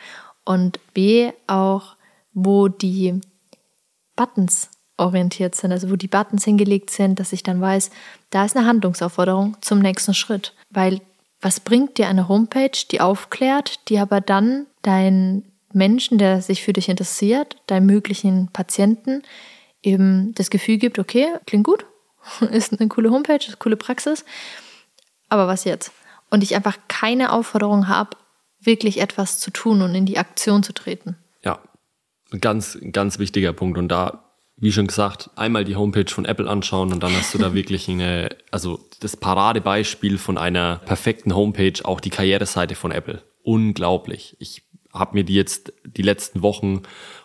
Und 0.44 0.78
B 0.94 1.33
auch, 1.46 1.96
wo 2.33 2.68
die 2.68 3.20
Buttons 4.16 4.70
orientiert 4.96 5.54
sind, 5.54 5.72
also 5.72 5.90
wo 5.90 5.96
die 5.96 6.09
Buttons 6.09 6.44
hingelegt 6.44 6.90
sind, 6.90 7.18
dass 7.18 7.33
ich 7.33 7.42
dann 7.42 7.61
weiß, 7.61 7.90
da 8.30 8.44
ist 8.44 8.57
eine 8.57 8.66
Handlungsaufforderung 8.66 9.57
zum 9.61 9.80
nächsten 9.80 10.14
Schritt. 10.14 10.54
Weil 10.70 11.00
was 11.40 11.61
bringt 11.61 11.98
dir 11.98 12.09
eine 12.09 12.28
Homepage, 12.28 12.70
die 12.90 13.00
aufklärt, 13.00 13.88
die 13.88 13.98
aber 13.98 14.20
dann 14.20 14.66
deinen 14.83 15.44
Menschen, 15.72 16.18
der 16.18 16.40
sich 16.40 16.62
für 16.62 16.72
dich 16.72 16.88
interessiert, 16.88 17.57
deinen 17.66 17.87
möglichen 17.87 18.48
Patienten 18.52 19.22
eben 19.83 20.35
das 20.35 20.50
Gefühl 20.50 20.78
gibt, 20.78 20.98
okay, 20.98 21.26
klingt 21.46 21.64
gut, 21.64 21.85
ist 22.50 22.78
eine 22.78 22.88
coole 22.88 23.11
Homepage, 23.11 23.37
ist 23.37 23.48
eine 23.48 23.57
coole 23.57 23.76
Praxis, 23.76 24.24
aber 25.28 25.46
was 25.46 25.64
jetzt? 25.64 25.92
Und 26.30 26.42
ich 26.42 26.54
einfach 26.54 26.78
keine 26.88 27.33
Aufforderung 27.33 27.88
habe, 27.88 28.16
wirklich 28.61 29.00
etwas 29.00 29.38
zu 29.38 29.50
tun 29.50 29.83
und 29.83 29.94
in 29.94 30.07
die 30.07 30.18
Aktion 30.18 30.62
zu 30.62 30.72
treten. 30.72 31.16
Ja, 31.44 31.59
ganz, 32.40 32.78
ganz 32.92 33.18
wichtiger 33.18 33.52
Punkt. 33.52 33.78
Und 33.78 33.88
da, 33.88 34.24
wie 34.57 34.73
schon 34.73 34.87
gesagt, 34.87 35.31
einmal 35.37 35.64
die 35.64 35.77
Homepage 35.77 36.11
von 36.11 36.25
Apple 36.25 36.49
anschauen 36.49 36.93
und 36.93 37.03
dann 37.03 37.14
hast 37.14 37.35
du 37.35 37.38
da 37.38 37.55
wirklich 37.55 37.88
eine, 37.88 38.31
also 38.51 38.81
das 39.01 39.17
Paradebeispiel 39.17 40.19
von 40.19 40.38
einer 40.38 40.77
perfekten 40.87 41.35
Homepage, 41.35 41.85
auch 41.85 42.01
die 42.01 42.11
Karriereseite 42.11 42.75
von 42.75 42.93
Apple. 42.93 43.23
Unglaublich. 43.43 44.37
Ich 44.38 44.62
habe 44.93 45.14
mir 45.14 45.25
die 45.25 45.35
jetzt 45.35 45.73
die 45.85 46.03
letzten 46.03 46.43
Wochen 46.43 46.83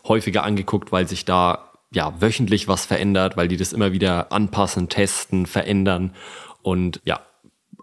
häufiger 0.08 0.44
angeguckt, 0.44 0.92
weil 0.92 1.08
sich 1.08 1.24
da 1.24 1.72
ja 1.94 2.20
wöchentlich 2.20 2.68
was 2.68 2.86
verändert, 2.86 3.38
weil 3.38 3.48
die 3.48 3.58
das 3.58 3.74
immer 3.74 3.92
wieder 3.92 4.32
anpassen, 4.32 4.90
testen, 4.90 5.46
verändern 5.46 6.14
und 6.62 7.02
ja, 7.06 7.22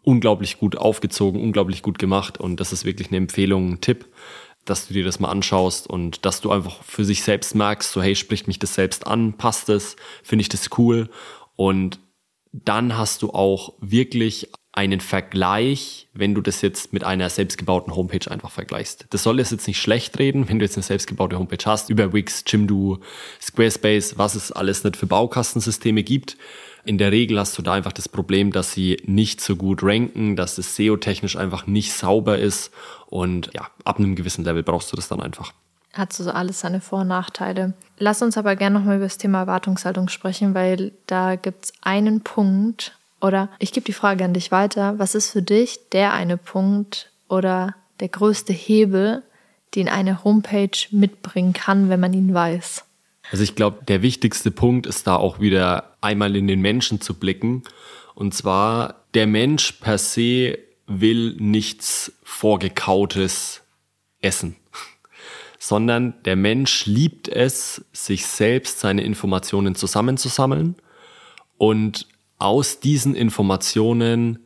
unglaublich 0.02 0.58
gut 0.58 0.76
aufgezogen, 0.76 1.40
unglaublich 1.40 1.82
gut 1.82 1.98
gemacht 1.98 2.38
und 2.38 2.60
das 2.60 2.72
ist 2.72 2.84
wirklich 2.84 3.08
eine 3.08 3.16
Empfehlung, 3.16 3.72
ein 3.72 3.80
Tipp, 3.80 4.06
dass 4.66 4.86
du 4.86 4.94
dir 4.94 5.04
das 5.04 5.20
mal 5.20 5.30
anschaust 5.30 5.86
und 5.88 6.24
dass 6.26 6.40
du 6.40 6.50
einfach 6.50 6.82
für 6.82 7.04
sich 7.04 7.22
selbst 7.22 7.54
merkst, 7.54 7.90
so 7.90 8.02
hey, 8.02 8.14
spricht 8.14 8.46
mich 8.46 8.58
das 8.58 8.74
selbst 8.74 9.06
an, 9.06 9.34
passt 9.34 9.68
es, 9.68 9.96
finde 10.22 10.42
ich 10.42 10.48
das 10.48 10.70
cool 10.78 11.08
und 11.56 11.98
dann 12.52 12.96
hast 12.96 13.22
du 13.22 13.30
auch 13.30 13.74
wirklich 13.80 14.50
einen 14.76 15.00
Vergleich, 15.00 16.08
wenn 16.12 16.34
du 16.34 16.42
das 16.42 16.60
jetzt 16.60 16.92
mit 16.92 17.02
einer 17.02 17.30
selbstgebauten 17.30 17.96
Homepage 17.96 18.30
einfach 18.30 18.50
vergleichst. 18.50 19.06
Das 19.08 19.22
soll 19.22 19.40
es 19.40 19.50
jetzt 19.50 19.66
nicht 19.66 19.80
schlecht 19.80 20.18
reden, 20.18 20.48
wenn 20.48 20.58
du 20.58 20.66
jetzt 20.66 20.76
eine 20.76 20.82
selbstgebaute 20.82 21.38
Homepage 21.38 21.64
hast, 21.64 21.88
über 21.88 22.12
Wix, 22.12 22.44
Jimdo, 22.46 22.98
Squarespace, 23.40 24.18
was 24.18 24.34
es 24.34 24.52
alles 24.52 24.84
nicht 24.84 24.98
für 24.98 25.06
Baukastensysteme 25.06 26.02
gibt. 26.02 26.36
In 26.86 26.98
der 26.98 27.10
Regel 27.10 27.40
hast 27.40 27.58
du 27.58 27.62
da 27.62 27.72
einfach 27.72 27.92
das 27.92 28.08
Problem, 28.08 28.52
dass 28.52 28.72
sie 28.72 29.02
nicht 29.06 29.40
so 29.40 29.56
gut 29.56 29.82
ranken, 29.82 30.36
dass 30.36 30.56
es 30.56 30.76
SEO-technisch 30.76 31.36
einfach 31.36 31.66
nicht 31.66 31.92
sauber 31.92 32.38
ist 32.38 32.70
und 33.06 33.50
ja, 33.54 33.66
ab 33.84 33.98
einem 33.98 34.14
gewissen 34.14 34.44
Level 34.44 34.62
brauchst 34.62 34.92
du 34.92 34.96
das 34.96 35.08
dann 35.08 35.20
einfach. 35.20 35.52
Hat 35.92 36.12
so 36.12 36.30
alles 36.30 36.60
seine 36.60 36.80
Vor- 36.80 37.00
und 37.00 37.08
Nachteile. 37.08 37.74
Lass 37.98 38.22
uns 38.22 38.38
aber 38.38 38.54
gerne 38.54 38.78
nochmal 38.78 38.98
über 38.98 39.06
das 39.06 39.18
Thema 39.18 39.40
Erwartungshaltung 39.40 40.08
sprechen, 40.08 40.54
weil 40.54 40.92
da 41.08 41.34
gibt 41.34 41.64
es 41.64 41.72
einen 41.82 42.20
Punkt, 42.20 42.96
oder 43.20 43.48
ich 43.58 43.72
gebe 43.72 43.84
die 43.84 43.92
Frage 43.92 44.24
an 44.24 44.32
dich 44.32 44.52
weiter, 44.52 44.96
was 44.96 45.16
ist 45.16 45.32
für 45.32 45.42
dich 45.42 45.88
der 45.90 46.12
eine 46.12 46.36
Punkt 46.36 47.10
oder 47.28 47.74
der 47.98 48.10
größte 48.10 48.52
Hebel, 48.52 49.24
den 49.74 49.88
eine 49.88 50.22
Homepage 50.22 50.78
mitbringen 50.92 51.52
kann, 51.52 51.88
wenn 51.88 51.98
man 51.98 52.12
ihn 52.12 52.32
weiß? 52.32 52.85
Also 53.30 53.42
ich 53.42 53.54
glaube, 53.54 53.84
der 53.86 54.02
wichtigste 54.02 54.50
Punkt 54.50 54.86
ist 54.86 55.06
da 55.06 55.16
auch 55.16 55.40
wieder 55.40 55.96
einmal 56.00 56.36
in 56.36 56.46
den 56.46 56.60
Menschen 56.60 57.00
zu 57.00 57.14
blicken. 57.14 57.62
Und 58.14 58.34
zwar, 58.34 59.04
der 59.14 59.26
Mensch 59.26 59.72
per 59.72 59.98
se 59.98 60.58
will 60.86 61.34
nichts 61.38 62.12
Vorgekautes 62.22 63.62
essen, 64.20 64.56
sondern 65.58 66.14
der 66.24 66.36
Mensch 66.36 66.86
liebt 66.86 67.28
es, 67.28 67.84
sich 67.92 68.26
selbst 68.26 68.80
seine 68.80 69.02
Informationen 69.02 69.74
zusammenzusammeln 69.74 70.76
und 71.58 72.06
aus 72.38 72.80
diesen 72.80 73.14
Informationen 73.14 74.40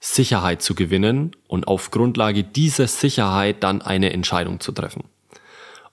Sicherheit 0.00 0.62
zu 0.62 0.74
gewinnen 0.74 1.32
und 1.48 1.66
auf 1.66 1.90
Grundlage 1.90 2.44
dieser 2.44 2.86
Sicherheit 2.86 3.62
dann 3.64 3.82
eine 3.82 4.12
Entscheidung 4.12 4.60
zu 4.60 4.72
treffen. 4.72 5.04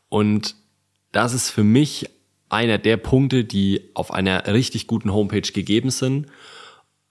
Und 0.10 0.56
das 1.16 1.34
ist 1.34 1.50
für 1.50 1.64
mich 1.64 2.10
einer 2.50 2.78
der 2.78 2.98
Punkte, 2.98 3.46
die 3.46 3.90
auf 3.94 4.12
einer 4.12 4.48
richtig 4.48 4.86
guten 4.86 5.14
Homepage 5.14 5.50
gegeben 5.52 5.90
sind. 5.90 6.28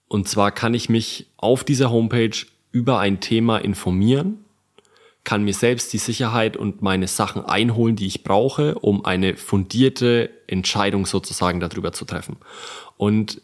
Und 0.07 0.29
zwar 0.29 0.51
kann 0.51 0.75
ich 0.75 0.89
mich 0.89 1.27
auf 1.37 1.63
dieser 1.63 1.89
Homepage 1.89 2.35
über 2.71 2.99
ein 2.99 3.19
Thema 3.19 3.57
informieren, 3.57 4.45
kann 5.23 5.43
mir 5.43 5.55
selbst 5.55 5.91
die 5.91 5.97
Sicherheit 5.97 6.55
und 6.55 6.83
meine 6.83 7.07
Sachen 7.07 7.43
einholen, 7.45 7.95
die 7.95 8.05
ich 8.05 8.23
brauche, 8.23 8.75
um 8.75 9.03
eine 9.03 9.37
fundierte 9.37 10.29
Entscheidung 10.45 11.07
sozusagen 11.07 11.59
darüber 11.59 11.91
zu 11.91 12.05
treffen. 12.05 12.37
Und 12.97 13.41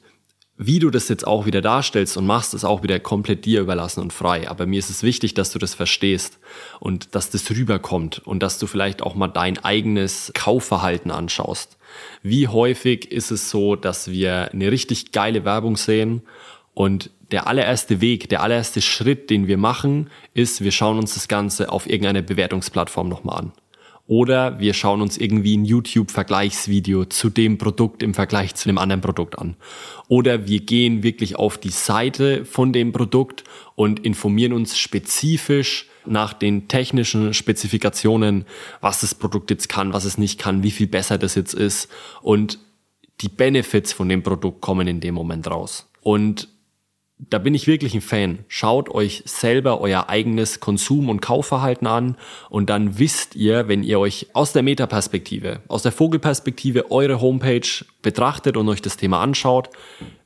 wie 0.63 0.77
du 0.77 0.91
das 0.91 1.09
jetzt 1.09 1.25
auch 1.25 1.47
wieder 1.47 1.59
darstellst 1.59 2.17
und 2.17 2.27
machst, 2.27 2.53
ist 2.53 2.65
auch 2.65 2.83
wieder 2.83 2.99
komplett 2.99 3.45
dir 3.45 3.61
überlassen 3.61 3.99
und 3.99 4.13
frei. 4.13 4.47
Aber 4.47 4.67
mir 4.67 4.77
ist 4.77 4.91
es 4.91 5.01
wichtig, 5.01 5.33
dass 5.33 5.51
du 5.51 5.57
das 5.57 5.73
verstehst 5.73 6.37
und 6.79 7.15
dass 7.15 7.31
das 7.31 7.49
rüberkommt 7.49 8.19
und 8.19 8.43
dass 8.43 8.59
du 8.59 8.67
vielleicht 8.67 9.01
auch 9.01 9.15
mal 9.15 9.27
dein 9.27 9.57
eigenes 9.57 10.31
Kaufverhalten 10.35 11.09
anschaust. 11.09 11.77
Wie 12.21 12.47
häufig 12.47 13.11
ist 13.11 13.31
es 13.31 13.49
so, 13.49 13.75
dass 13.75 14.11
wir 14.11 14.51
eine 14.51 14.71
richtig 14.71 15.11
geile 15.11 15.45
Werbung 15.45 15.77
sehen 15.77 16.21
und 16.75 17.09
der 17.31 17.47
allererste 17.47 17.99
Weg, 17.99 18.29
der 18.29 18.43
allererste 18.43 18.83
Schritt, 18.83 19.31
den 19.31 19.47
wir 19.47 19.57
machen, 19.57 20.11
ist, 20.35 20.63
wir 20.63 20.71
schauen 20.71 20.99
uns 20.99 21.15
das 21.15 21.27
Ganze 21.27 21.71
auf 21.71 21.89
irgendeiner 21.89 22.21
Bewertungsplattform 22.21 23.09
nochmal 23.09 23.39
an. 23.39 23.51
Oder 24.07 24.59
wir 24.59 24.73
schauen 24.73 25.01
uns 25.01 25.17
irgendwie 25.17 25.55
ein 25.55 25.65
YouTube-Vergleichsvideo 25.65 27.05
zu 27.05 27.29
dem 27.29 27.57
Produkt 27.57 28.03
im 28.03 28.13
Vergleich 28.13 28.55
zu 28.55 28.67
einem 28.67 28.77
anderen 28.77 29.01
Produkt 29.01 29.39
an. 29.39 29.55
Oder 30.07 30.47
wir 30.47 30.59
gehen 30.61 31.03
wirklich 31.03 31.35
auf 31.37 31.57
die 31.57 31.69
Seite 31.69 32.43
von 32.45 32.73
dem 32.73 32.91
Produkt 32.91 33.43
und 33.75 33.99
informieren 33.99 34.53
uns 34.53 34.77
spezifisch 34.77 35.87
nach 36.05 36.33
den 36.33 36.67
technischen 36.67 37.33
Spezifikationen, 37.33 38.45
was 38.81 39.01
das 39.01 39.15
Produkt 39.15 39.49
jetzt 39.51 39.69
kann, 39.69 39.93
was 39.93 40.05
es 40.05 40.17
nicht 40.17 40.39
kann, 40.39 40.63
wie 40.63 40.71
viel 40.71 40.87
besser 40.87 41.17
das 41.17 41.35
jetzt 41.35 41.53
ist. 41.53 41.89
Und 42.21 42.59
die 43.21 43.29
Benefits 43.29 43.93
von 43.93 44.09
dem 44.09 44.23
Produkt 44.23 44.61
kommen 44.61 44.87
in 44.87 44.99
dem 44.99 45.13
Moment 45.13 45.47
raus. 45.47 45.89
Und 46.01 46.49
da 47.29 47.37
bin 47.37 47.53
ich 47.53 47.67
wirklich 47.67 47.93
ein 47.93 48.01
Fan. 48.01 48.39
Schaut 48.47 48.89
euch 48.89 49.21
selber 49.25 49.79
euer 49.79 50.09
eigenes 50.09 50.59
Konsum- 50.59 51.09
und 51.09 51.21
Kaufverhalten 51.21 51.85
an 51.85 52.17
und 52.49 52.69
dann 52.69 52.97
wisst 52.97 53.35
ihr, 53.35 53.67
wenn 53.67 53.83
ihr 53.83 53.99
euch 53.99 54.27
aus 54.33 54.53
der 54.53 54.63
Metaperspektive, 54.63 55.61
aus 55.67 55.83
der 55.83 55.91
Vogelperspektive 55.91 56.89
eure 56.89 57.21
Homepage 57.21 57.85
betrachtet 58.01 58.57
und 58.57 58.67
euch 58.69 58.81
das 58.81 58.97
Thema 58.97 59.21
anschaut, 59.21 59.69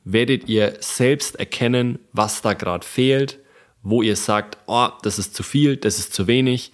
werdet 0.04 0.48
ihr 0.48 0.74
selbst 0.80 1.36
erkennen, 1.38 1.98
was 2.12 2.40
da 2.40 2.54
gerade 2.54 2.86
fehlt, 2.86 3.40
wo 3.82 4.02
ihr 4.02 4.16
sagt, 4.16 4.56
oh, 4.66 4.88
das 5.02 5.18
ist 5.18 5.34
zu 5.34 5.42
viel, 5.42 5.76
das 5.76 5.98
ist 5.98 6.14
zu 6.14 6.26
wenig, 6.26 6.72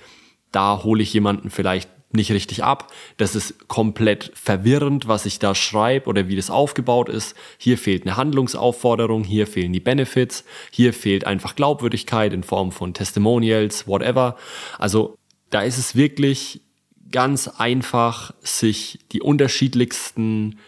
da 0.53 0.85
hole 0.85 1.03
ich 1.03 1.13
jemanden 1.13 1.51
vielleicht 1.51 1.89
nicht 2.15 2.33
richtig 2.33 2.65
ab. 2.65 2.93
Das 3.17 3.35
ist 3.35 3.69
komplett 3.69 4.33
verwirrend, 4.35 5.09
was 5.09 5.27
ich 5.27 5.39
da 5.39 5.55
schreibe 5.55 6.09
oder 6.09 6.29
wie 6.29 6.37
das 6.37 6.51
aufgebaut 6.51 7.09
ist. 7.09 7.35
Hier 7.59 7.79
fehlt 7.79 8.07
eine 8.07 8.17
Handlungsaufforderung, 8.17 9.25
hier 9.25 9.47
fehlen 9.47 9.73
die 9.73 9.81
Benefits, 9.81 10.45
hier 10.71 10.93
fehlt 10.93 11.27
einfach 11.27 11.57
Glaubwürdigkeit 11.57 12.33
in 12.33 12.43
Form 12.43 12.73
von 12.73 12.95
Testimonials, 12.95 13.87
whatever. 13.87 14.37
Also 14.79 15.17
da 15.51 15.63
ist 15.63 15.79
es 15.79 15.95
wirklich 15.95 16.63
ganz 17.11 17.47
einfach, 17.47 18.33
sich 18.41 19.01
die 19.13 19.21
unterschiedlichsten 19.21 20.59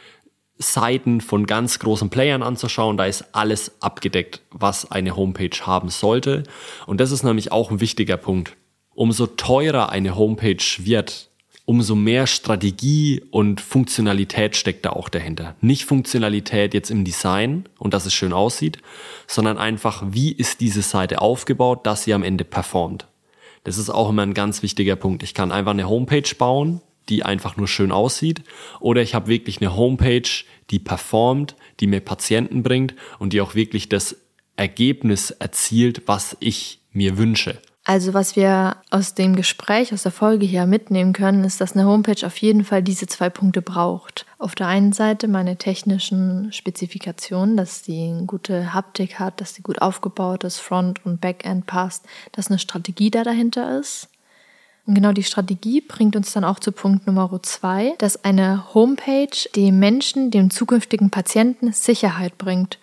Seiten 0.59 1.21
von 1.21 1.47
ganz 1.47 1.79
großen 1.81 2.11
Playern 2.11 2.43
anzuschauen. 2.43 2.97
Da 2.97 3.07
ist 3.07 3.25
alles 3.33 3.83
abgedeckt, 3.83 4.41
was 4.51 4.91
eine 4.91 5.17
Homepage 5.17 5.59
haben 5.63 5.89
sollte. 5.89 6.45
Und 6.87 7.01
das 7.01 7.11
ist 7.11 7.25
nämlich 7.25 7.51
auch 7.51 7.71
ein 7.71 7.81
wichtiger 7.81 8.17
Punkt. 8.17 8.57
Umso 8.95 9.27
teurer 9.27 9.89
eine 9.89 10.15
Homepage 10.17 10.65
wird, 10.79 11.31
umso 11.67 11.95
mehr 11.95 12.27
Strategie 12.27 13.23
und 13.31 13.61
Funktionalität 13.61 14.57
steckt 14.57 14.85
da 14.85 14.91
auch 14.91 15.09
dahinter. 15.09 15.57
Nicht 15.61 15.85
Funktionalität 15.85 16.75
jetzt 16.75 16.91
im 16.91 17.05
Design 17.05 17.65
und 17.79 17.95
dass 17.95 18.07
es 18.07 18.13
schön 18.13 18.33
aussieht, 18.33 18.79
sondern 19.27 19.57
einfach, 19.57 20.03
wie 20.11 20.33
ist 20.33 20.61
diese 20.61 20.83
Seite 20.83 21.23
aufgebaut, 21.23 21.87
dass 21.87 22.05
sie 22.05 22.13
am 22.13 22.23
Ende 22.23 22.45
performt. 22.45 23.07
Das 23.65 23.79
ist 23.79 23.89
auch 23.89 24.11
immer 24.11 24.23
ein 24.23 24.35
ganz 24.35 24.63
wichtiger 24.63 24.97
Punkt. 24.97 25.23
Ich 25.23 25.33
kann 25.33 25.53
einfach 25.53 25.71
eine 25.71 25.89
Homepage 25.89 26.35
bauen, 26.37 26.83
die 27.09 27.23
einfach 27.23 27.57
nur 27.57 27.69
schön 27.69 27.93
aussieht, 27.93 28.43
oder 28.81 29.03
ich 29.03 29.15
habe 29.15 29.29
wirklich 29.29 29.61
eine 29.61 29.77
Homepage, 29.77 30.29
die 30.71 30.79
performt, 30.79 31.55
die 31.81 31.87
mir 31.87 32.01
Patienten 32.01 32.63
bringt 32.63 32.95
und 33.19 33.33
die 33.33 33.41
auch 33.41 33.55
wirklich 33.55 33.89
das 33.89 34.17
Ergebnis 34.57 35.31
erzielt, 35.31 36.03
was 36.07 36.37
ich 36.41 36.81
mir 36.93 37.19
wünsche. 37.19 37.59
Also 37.87 38.15
was 38.15 38.35
wir 38.35 38.79
aus 38.89 39.13
dem 39.13 39.37
Gespräch, 39.37 39.93
aus 39.93 40.05
der 40.05 40.13
Folge 40.13 40.47
hier 40.47 40.65
mitnehmen 40.65 41.13
können, 41.13 41.45
ist, 41.45 41.61
dass 41.61 41.75
eine 41.75 41.85
Homepage 41.85 42.27
auf 42.27 42.39
jeden 42.39 42.65
Fall 42.65 42.83
diese 42.83 43.07
zwei 43.07 43.29
Punkte 43.29 43.61
braucht. 43.61 44.25
Auf 44.39 44.55
der 44.55 44.69
einen 44.69 44.95
Seite 44.95 45.29
meine 45.29 45.59
technischen 45.59 46.51
Spezifikationen, 46.51 47.59
dass 47.59 47.83
die 47.83 48.09
eine 48.09 48.25
gute 48.25 48.73
Haptik 48.73 49.19
hat, 49.19 49.43
dass 49.43 49.53
die 49.53 49.63
gut 49.63 49.83
aufgebaut 49.83 50.45
ist, 50.45 50.61
Front 50.61 51.05
und 51.05 51.21
Backend 51.21 51.67
passt, 51.67 52.07
dass 52.33 52.49
eine 52.49 52.59
Strategie 52.59 53.11
da 53.11 53.23
dahinter 53.23 53.79
ist. 53.79 54.09
Und 54.87 54.95
genau 54.95 55.13
die 55.13 55.23
Strategie 55.23 55.83
bringt 55.83 56.17
uns 56.17 56.33
dann 56.33 56.45
auch 56.45 56.61
zu 56.61 56.73
Punkt 56.73 57.07
Nummer 57.07 57.39
zwei, 57.43 57.95
dass 57.99 58.25
eine 58.25 58.73
Homepage 58.73 59.49
dem 59.55 59.79
Menschen, 59.79 60.31
dem 60.31 60.49
zukünftigen 60.49 61.11
Patienten 61.11 61.73
Sicherheit 61.73 62.39
bringt. 62.39 62.79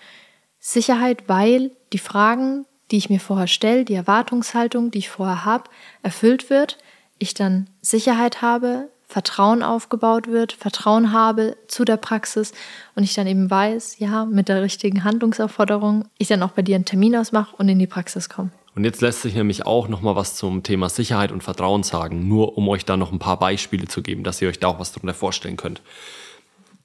Sicherheit, 0.60 1.24
weil 1.28 1.72
die 1.92 2.00
Fragen, 2.00 2.66
die 2.91 2.97
ich 2.97 3.10
mir 3.10 3.19
vorher 3.19 3.47
stelle, 3.47 3.86
die 3.86 3.93
Erwartungshaltung, 3.93 4.91
die 4.91 4.99
ich 4.99 5.10
vorher 5.10 5.45
habe, 5.45 5.65
erfüllt 6.04 6.49
wird, 6.49 6.77
ich 7.19 7.34
dann 7.34 7.69
Sicherheit 7.82 8.41
habe, 8.41 8.89
Vertrauen 9.08 9.62
aufgebaut 9.62 10.27
wird, 10.27 10.54
Vertrauen 10.54 11.12
habe 11.12 11.58
zu 11.67 11.84
der 11.84 11.97
Praxis 11.97 12.54
und 12.95 13.04
ich 13.04 13.13
dann 13.13 13.27
eben 13.27 13.49
weiß, 13.49 13.99
ja, 13.99 14.25
mit 14.25 14.47
der 14.47 14.62
richtigen 14.62 15.04
Handlungsaufforderung, 15.04 16.06
ich 16.17 16.30
dann 16.30 16.43
auch 16.43 16.51
bei 16.51 16.62
dir 16.62 16.75
einen 16.75 16.86
Termin 16.86 17.15
ausmache 17.15 17.56
und 17.58 17.67
in 17.67 17.77
die 17.77 17.88
Praxis 17.88 18.30
komme. 18.30 18.51
Und 18.73 18.86
jetzt 18.86 19.01
lässt 19.01 19.21
sich 19.21 19.36
nämlich 19.36 19.65
auch 19.65 19.89
noch 19.89 20.01
mal 20.01 20.15
was 20.15 20.36
zum 20.36 20.63
Thema 20.63 20.88
Sicherheit 20.88 21.34
und 21.34 21.43
Vertrauen 21.43 21.84
sagen, 21.84 22.30
nur 22.30 22.58
um 22.58 22.69
euch 22.69 22.86
da 22.86 22.95
noch 22.95 23.12
ein 23.12 23.19
paar 23.19 23.38
Beispiele 23.38 23.88
zu 23.88 24.01
geben, 24.01 24.23
dass 24.23 24.41
ihr 24.41 24.47
euch 24.47 24.60
da 24.60 24.69
auch 24.69 24.80
was 24.80 24.93
darunter 24.93 25.13
vorstellen 25.13 25.58
könnt. 25.58 25.82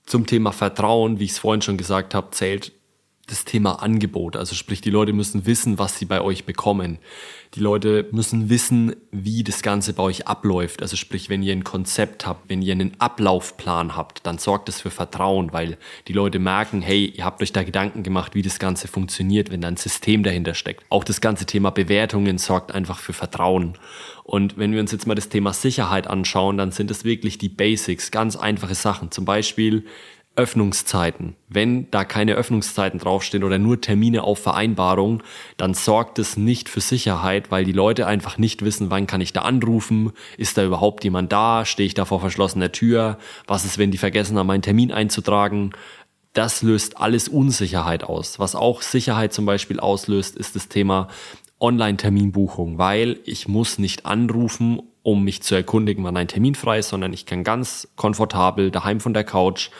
Zum 0.04 0.26
Thema 0.26 0.50
Vertrauen, 0.50 1.20
wie 1.20 1.24
ich 1.24 1.32
es 1.32 1.38
vorhin 1.38 1.62
schon 1.62 1.76
gesagt 1.76 2.12
habe, 2.14 2.32
zählt 2.32 2.72
das 3.26 3.44
Thema 3.44 3.82
Angebot. 3.82 4.36
Also 4.36 4.54
sprich, 4.54 4.80
die 4.80 4.90
Leute 4.90 5.12
müssen 5.12 5.46
wissen, 5.46 5.78
was 5.78 5.98
sie 5.98 6.04
bei 6.04 6.20
euch 6.20 6.44
bekommen. 6.44 6.98
Die 7.54 7.60
Leute 7.60 8.06
müssen 8.12 8.50
wissen, 8.50 8.94
wie 9.10 9.42
das 9.42 9.62
Ganze 9.62 9.94
bei 9.94 10.02
euch 10.04 10.28
abläuft. 10.28 10.82
Also 10.82 10.96
sprich, 10.96 11.28
wenn 11.28 11.42
ihr 11.42 11.52
ein 11.52 11.64
Konzept 11.64 12.26
habt, 12.26 12.48
wenn 12.48 12.62
ihr 12.62 12.72
einen 12.72 13.00
Ablaufplan 13.00 13.96
habt, 13.96 14.26
dann 14.26 14.38
sorgt 14.38 14.68
das 14.68 14.80
für 14.80 14.90
Vertrauen, 14.90 15.52
weil 15.52 15.76
die 16.06 16.12
Leute 16.12 16.38
merken, 16.38 16.82
hey, 16.82 17.06
ihr 17.06 17.24
habt 17.24 17.42
euch 17.42 17.52
da 17.52 17.64
Gedanken 17.64 18.04
gemacht, 18.04 18.34
wie 18.34 18.42
das 18.42 18.60
Ganze 18.60 18.86
funktioniert, 18.86 19.50
wenn 19.50 19.60
da 19.60 19.68
ein 19.68 19.76
System 19.76 20.22
dahinter 20.22 20.54
steckt. 20.54 20.84
Auch 20.88 21.02
das 21.02 21.20
ganze 21.20 21.46
Thema 21.46 21.70
Bewertungen 21.70 22.38
sorgt 22.38 22.72
einfach 22.72 22.98
für 23.00 23.12
Vertrauen. 23.12 23.76
Und 24.22 24.58
wenn 24.58 24.72
wir 24.72 24.80
uns 24.80 24.92
jetzt 24.92 25.06
mal 25.06 25.14
das 25.14 25.28
Thema 25.28 25.52
Sicherheit 25.52 26.08
anschauen, 26.08 26.58
dann 26.58 26.72
sind 26.72 26.90
es 26.90 27.04
wirklich 27.04 27.38
die 27.38 27.48
Basics, 27.48 28.10
ganz 28.10 28.36
einfache 28.36 28.74
Sachen. 28.74 29.12
Zum 29.12 29.24
Beispiel, 29.24 29.84
Öffnungszeiten. 30.36 31.34
Wenn 31.48 31.90
da 31.90 32.04
keine 32.04 32.34
Öffnungszeiten 32.34 33.00
draufstehen 33.00 33.42
oder 33.42 33.58
nur 33.58 33.80
Termine 33.80 34.22
auf 34.22 34.38
Vereinbarung, 34.38 35.22
dann 35.56 35.72
sorgt 35.72 36.18
es 36.18 36.36
nicht 36.36 36.68
für 36.68 36.80
Sicherheit, 36.82 37.50
weil 37.50 37.64
die 37.64 37.72
Leute 37.72 38.06
einfach 38.06 38.36
nicht 38.36 38.62
wissen, 38.62 38.90
wann 38.90 39.06
kann 39.06 39.22
ich 39.22 39.32
da 39.32 39.42
anrufen, 39.42 40.12
ist 40.36 40.58
da 40.58 40.64
überhaupt 40.64 41.04
jemand 41.04 41.32
da, 41.32 41.64
stehe 41.64 41.86
ich 41.86 41.94
da 41.94 42.04
vor 42.04 42.20
verschlossener 42.20 42.70
Tür, 42.70 43.18
was 43.46 43.64
ist, 43.64 43.78
wenn 43.78 43.90
die 43.90 43.98
vergessen 43.98 44.38
haben, 44.38 44.46
meinen 44.46 44.62
Termin 44.62 44.92
einzutragen. 44.92 45.72
Das 46.34 46.62
löst 46.62 46.98
alles 46.98 47.28
Unsicherheit 47.28 48.04
aus. 48.04 48.38
Was 48.38 48.54
auch 48.54 48.82
Sicherheit 48.82 49.32
zum 49.32 49.46
Beispiel 49.46 49.80
auslöst, 49.80 50.36
ist 50.36 50.54
das 50.54 50.68
Thema 50.68 51.08
Online-Terminbuchung, 51.60 52.76
weil 52.76 53.20
ich 53.24 53.48
muss 53.48 53.78
nicht 53.78 54.04
anrufen, 54.04 54.82
um 55.02 55.24
mich 55.24 55.42
zu 55.42 55.54
erkundigen, 55.54 56.04
wann 56.04 56.16
ein 56.16 56.28
Termin 56.28 56.54
frei 56.54 56.80
ist, 56.80 56.90
sondern 56.90 57.12
ich 57.12 57.24
kann 57.24 57.44
ganz 57.44 57.88
komfortabel 57.96 58.70
daheim 58.70 59.00
von 59.00 59.14
der 59.14 59.24
Couch 59.24 59.70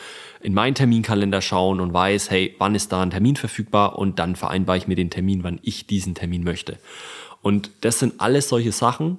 in 0.47 0.53
meinen 0.53 0.75
Terminkalender 0.75 1.41
schauen 1.41 1.81
und 1.81 1.91
weiß, 1.91 2.31
hey, 2.31 2.55
wann 2.57 2.73
ist 2.73 2.93
da 2.93 3.01
ein 3.01 3.09
Termin 3.09 3.35
verfügbar 3.35 3.99
und 3.99 4.17
dann 4.17 4.37
vereinbare 4.37 4.77
ich 4.77 4.87
mir 4.87 4.95
den 4.95 5.09
Termin, 5.09 5.43
wann 5.43 5.59
ich 5.61 5.87
diesen 5.87 6.15
Termin 6.15 6.45
möchte. 6.45 6.77
Und 7.41 7.69
das 7.81 7.99
sind 7.99 8.21
alles 8.21 8.47
solche 8.47 8.71
Sachen, 8.71 9.17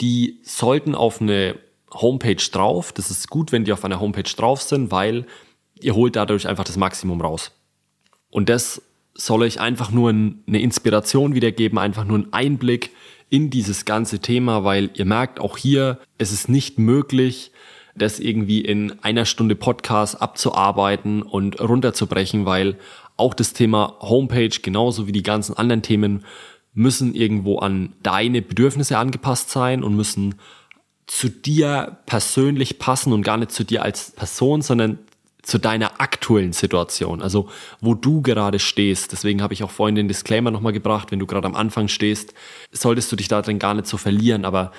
die 0.00 0.38
sollten 0.42 0.94
auf 0.94 1.20
eine 1.20 1.56
Homepage 1.92 2.42
drauf. 2.50 2.92
Das 2.92 3.10
ist 3.10 3.28
gut, 3.28 3.52
wenn 3.52 3.64
die 3.64 3.74
auf 3.74 3.84
einer 3.84 4.00
Homepage 4.00 4.22
drauf 4.22 4.62
sind, 4.62 4.90
weil 4.90 5.26
ihr 5.82 5.94
holt 5.94 6.16
dadurch 6.16 6.48
einfach 6.48 6.64
das 6.64 6.78
Maximum 6.78 7.20
raus. 7.20 7.52
Und 8.30 8.48
das 8.48 8.80
soll 9.12 9.42
euch 9.42 9.60
einfach 9.60 9.90
nur 9.90 10.08
eine 10.08 10.62
Inspiration 10.62 11.34
wiedergeben, 11.34 11.78
einfach 11.78 12.06
nur 12.06 12.16
einen 12.16 12.32
Einblick 12.32 12.92
in 13.28 13.50
dieses 13.50 13.84
ganze 13.84 14.20
Thema, 14.20 14.64
weil 14.64 14.88
ihr 14.94 15.04
merkt 15.04 15.40
auch 15.40 15.58
hier, 15.58 15.98
es 16.16 16.32
ist 16.32 16.48
nicht 16.48 16.78
möglich, 16.78 17.52
das 17.94 18.20
irgendwie 18.20 18.60
in 18.60 19.02
einer 19.02 19.24
Stunde 19.24 19.54
Podcast 19.54 20.20
abzuarbeiten 20.20 21.22
und 21.22 21.60
runterzubrechen, 21.60 22.46
weil 22.46 22.76
auch 23.16 23.34
das 23.34 23.52
Thema 23.52 23.96
Homepage 24.00 24.48
genauso 24.62 25.06
wie 25.06 25.12
die 25.12 25.22
ganzen 25.22 25.56
anderen 25.56 25.82
Themen 25.82 26.24
müssen 26.74 27.14
irgendwo 27.14 27.58
an 27.58 27.92
deine 28.02 28.40
Bedürfnisse 28.40 28.96
angepasst 28.96 29.50
sein 29.50 29.84
und 29.84 29.94
müssen 29.94 30.36
zu 31.06 31.28
dir 31.28 31.98
persönlich 32.06 32.78
passen 32.78 33.12
und 33.12 33.22
gar 33.22 33.36
nicht 33.36 33.52
zu 33.52 33.64
dir 33.64 33.82
als 33.82 34.12
Person, 34.12 34.62
sondern 34.62 34.98
zu 35.42 35.58
deiner 35.58 36.00
aktuellen 36.00 36.52
Situation, 36.52 37.20
also 37.20 37.48
wo 37.80 37.94
du 37.94 38.22
gerade 38.22 38.60
stehst. 38.60 39.10
Deswegen 39.10 39.42
habe 39.42 39.54
ich 39.54 39.64
auch 39.64 39.70
vorhin 39.70 39.96
den 39.96 40.08
Disclaimer 40.08 40.52
nochmal 40.52 40.72
gebracht, 40.72 41.10
wenn 41.10 41.18
du 41.18 41.26
gerade 41.26 41.48
am 41.48 41.56
Anfang 41.56 41.88
stehst, 41.88 42.32
solltest 42.70 43.10
du 43.10 43.16
dich 43.16 43.28
da 43.28 43.42
drin 43.42 43.58
gar 43.58 43.74
nicht 43.74 43.88
so 43.88 43.96
verlieren, 43.96 44.44
aber 44.44 44.70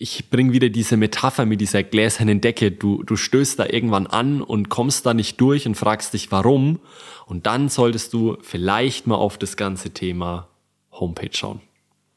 ich 0.00 0.30
bringe 0.30 0.52
wieder 0.52 0.68
diese 0.68 0.96
Metapher 0.96 1.44
mit 1.44 1.60
dieser 1.60 1.82
gläsernen 1.82 2.40
Decke. 2.40 2.70
Du, 2.70 3.02
du 3.02 3.16
stößt 3.16 3.58
da 3.58 3.66
irgendwann 3.66 4.06
an 4.06 4.40
und 4.40 4.68
kommst 4.68 5.04
da 5.04 5.12
nicht 5.12 5.40
durch 5.40 5.66
und 5.66 5.74
fragst 5.74 6.14
dich, 6.14 6.30
warum. 6.30 6.78
Und 7.26 7.46
dann 7.46 7.68
solltest 7.68 8.12
du 8.12 8.36
vielleicht 8.40 9.08
mal 9.08 9.16
auf 9.16 9.38
das 9.38 9.56
ganze 9.56 9.90
Thema 9.90 10.46
Homepage 10.92 11.32
schauen. 11.32 11.60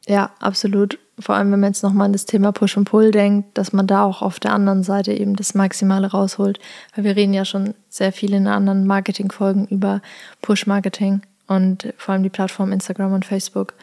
Ja, 0.08 0.32
absolut. 0.40 1.00
Vor 1.20 1.36
allem, 1.36 1.52
wenn 1.52 1.60
man 1.60 1.72
jetzt 1.72 1.84
nochmal 1.84 2.06
an 2.06 2.14
das 2.14 2.26
Thema 2.26 2.52
Push 2.52 2.78
und 2.78 2.86
Pull 2.86 3.12
denkt, 3.12 3.58
dass 3.58 3.74
man 3.74 3.88
da 3.88 4.04
auch 4.04 4.22
auf 4.22 4.40
der 4.40 4.54
anderen 4.54 4.84
Seite 4.84 5.14
eben 5.14 5.36
das 5.36 5.56
Maximale 5.56 6.08
rausholt. 6.08 6.60
Weil 6.96 7.04
wir 7.04 7.16
reden 7.16 7.34
ja 7.34 7.46
schon 7.46 7.74
sehr 7.90 8.12
viel 8.12 8.34
in 8.34 8.48
anderen 8.48 8.86
Marketing-Folgen 8.86 9.66
über 9.68 10.02
Push-Marketing 10.42 11.22
und 11.48 11.94
vor 11.98 12.14
allem 12.14 12.24
die 12.24 12.30
Plattform 12.30 12.72
Instagram 12.72 13.14
und 13.14 13.26
Facebook. 13.26 13.74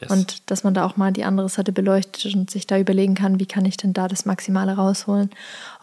Yes. 0.00 0.10
Und 0.10 0.50
dass 0.50 0.62
man 0.62 0.74
da 0.74 0.84
auch 0.86 0.96
mal 0.96 1.12
die 1.12 1.24
andere 1.24 1.48
Seite 1.48 1.72
beleuchtet 1.72 2.34
und 2.34 2.50
sich 2.50 2.66
da 2.66 2.78
überlegen 2.78 3.14
kann, 3.14 3.40
wie 3.40 3.46
kann 3.46 3.64
ich 3.64 3.76
denn 3.76 3.92
da 3.92 4.06
das 4.06 4.26
Maximale 4.26 4.76
rausholen. 4.76 5.30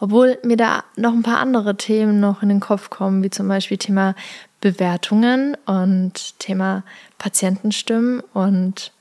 Obwohl 0.00 0.38
mir 0.42 0.56
da 0.56 0.84
noch 0.96 1.12
ein 1.12 1.22
paar 1.22 1.38
andere 1.38 1.76
Themen 1.76 2.18
noch 2.18 2.42
in 2.42 2.48
den 2.48 2.60
Kopf 2.60 2.88
kommen, 2.88 3.22
wie 3.22 3.30
zum 3.30 3.46
Beispiel 3.48 3.76
Thema 3.76 4.14
Bewertungen 4.60 5.56
und 5.66 6.38
Thema 6.38 6.82
Patientenstimmen 7.18 8.20
und 8.32 8.92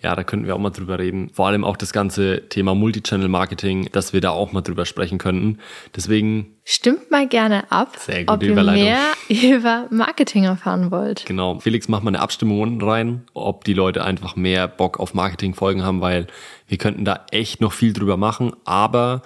ja, 0.00 0.14
da 0.14 0.22
könnten 0.22 0.46
wir 0.46 0.54
auch 0.54 0.60
mal 0.60 0.70
drüber 0.70 0.98
reden. 1.00 1.30
Vor 1.32 1.48
allem 1.48 1.64
auch 1.64 1.76
das 1.76 1.92
ganze 1.92 2.48
Thema 2.48 2.76
Multichannel-Marketing, 2.76 3.88
dass 3.90 4.12
wir 4.12 4.20
da 4.20 4.30
auch 4.30 4.52
mal 4.52 4.60
drüber 4.60 4.86
sprechen 4.86 5.18
könnten. 5.18 5.58
Deswegen. 5.96 6.54
Stimmt 6.64 7.10
mal 7.10 7.26
gerne 7.26 7.72
ab, 7.72 7.98
ob 8.28 8.42
ihr 8.42 8.54
mehr 8.54 9.00
über 9.28 9.88
Marketing 9.90 10.44
erfahren 10.44 10.92
wollt. 10.92 11.26
Genau. 11.26 11.58
Felix, 11.58 11.88
mach 11.88 12.00
mal 12.02 12.10
eine 12.10 12.20
Abstimmung 12.20 12.80
rein, 12.80 13.24
ob 13.34 13.64
die 13.64 13.74
Leute 13.74 14.04
einfach 14.04 14.36
mehr 14.36 14.68
Bock 14.68 15.00
auf 15.00 15.14
Marketing-Folgen 15.14 15.82
haben, 15.82 16.00
weil 16.00 16.28
wir 16.68 16.78
könnten 16.78 17.04
da 17.04 17.26
echt 17.32 17.60
noch 17.60 17.72
viel 17.72 17.92
drüber 17.92 18.16
machen. 18.16 18.52
Aber 18.64 19.22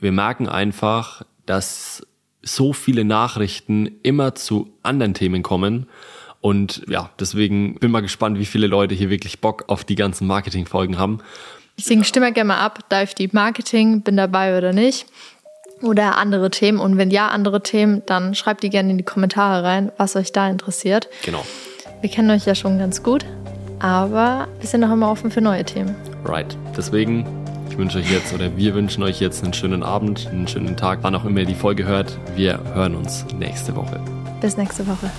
wir 0.00 0.10
merken 0.10 0.48
einfach, 0.48 1.22
dass 1.44 2.04
so 2.42 2.72
viele 2.72 3.04
Nachrichten 3.04 4.00
immer 4.02 4.34
zu 4.34 4.72
anderen 4.82 5.14
Themen 5.14 5.44
kommen 5.44 5.86
und 6.46 6.82
ja, 6.88 7.10
deswegen 7.18 7.74
bin 7.74 7.90
mal 7.90 8.02
gespannt, 8.02 8.38
wie 8.38 8.44
viele 8.44 8.68
Leute 8.68 8.94
hier 8.94 9.10
wirklich 9.10 9.40
Bock 9.40 9.64
auf 9.66 9.82
die 9.82 9.96
ganzen 9.96 10.28
Marketing-Folgen 10.28 10.96
haben. 10.96 11.18
Deswegen 11.76 12.04
stimme 12.04 12.32
gerne 12.32 12.46
mal 12.46 12.60
ab, 12.60 12.88
Dive 12.88 13.16
Deep 13.16 13.34
Marketing, 13.34 14.02
bin 14.02 14.16
dabei 14.16 14.56
oder 14.56 14.72
nicht. 14.72 15.06
Oder 15.82 16.16
andere 16.18 16.52
Themen. 16.52 16.78
Und 16.78 16.98
wenn 16.98 17.10
ja, 17.10 17.30
andere 17.30 17.64
Themen, 17.64 18.04
dann 18.06 18.36
schreibt 18.36 18.62
die 18.62 18.70
gerne 18.70 18.92
in 18.92 18.96
die 18.96 19.02
Kommentare 19.02 19.64
rein, 19.64 19.90
was 19.96 20.14
euch 20.14 20.30
da 20.30 20.48
interessiert. 20.48 21.08
Genau. 21.24 21.44
Wir 22.00 22.10
kennen 22.10 22.30
euch 22.30 22.46
ja 22.46 22.54
schon 22.54 22.78
ganz 22.78 23.02
gut, 23.02 23.26
aber 23.80 24.46
wir 24.60 24.68
sind 24.68 24.82
noch 24.82 24.92
immer 24.92 25.10
offen 25.10 25.32
für 25.32 25.40
neue 25.40 25.64
Themen. 25.64 25.96
Right. 26.24 26.56
Deswegen, 26.76 27.26
ich 27.68 27.76
wünsche 27.76 27.98
euch 27.98 28.08
jetzt 28.08 28.32
oder 28.32 28.56
wir 28.56 28.72
wünschen 28.76 29.02
euch 29.02 29.18
jetzt 29.18 29.42
einen 29.42 29.52
schönen 29.52 29.82
Abend, 29.82 30.28
einen 30.28 30.46
schönen 30.46 30.76
Tag, 30.76 31.00
wann 31.02 31.16
auch 31.16 31.24
immer 31.24 31.40
ihr 31.40 31.46
die 31.46 31.56
Folge 31.56 31.86
hört. 31.86 32.16
Wir 32.36 32.60
hören 32.72 32.94
uns 32.94 33.26
nächste 33.36 33.74
Woche. 33.74 34.00
Bis 34.40 34.56
nächste 34.56 34.86
Woche. 34.86 35.10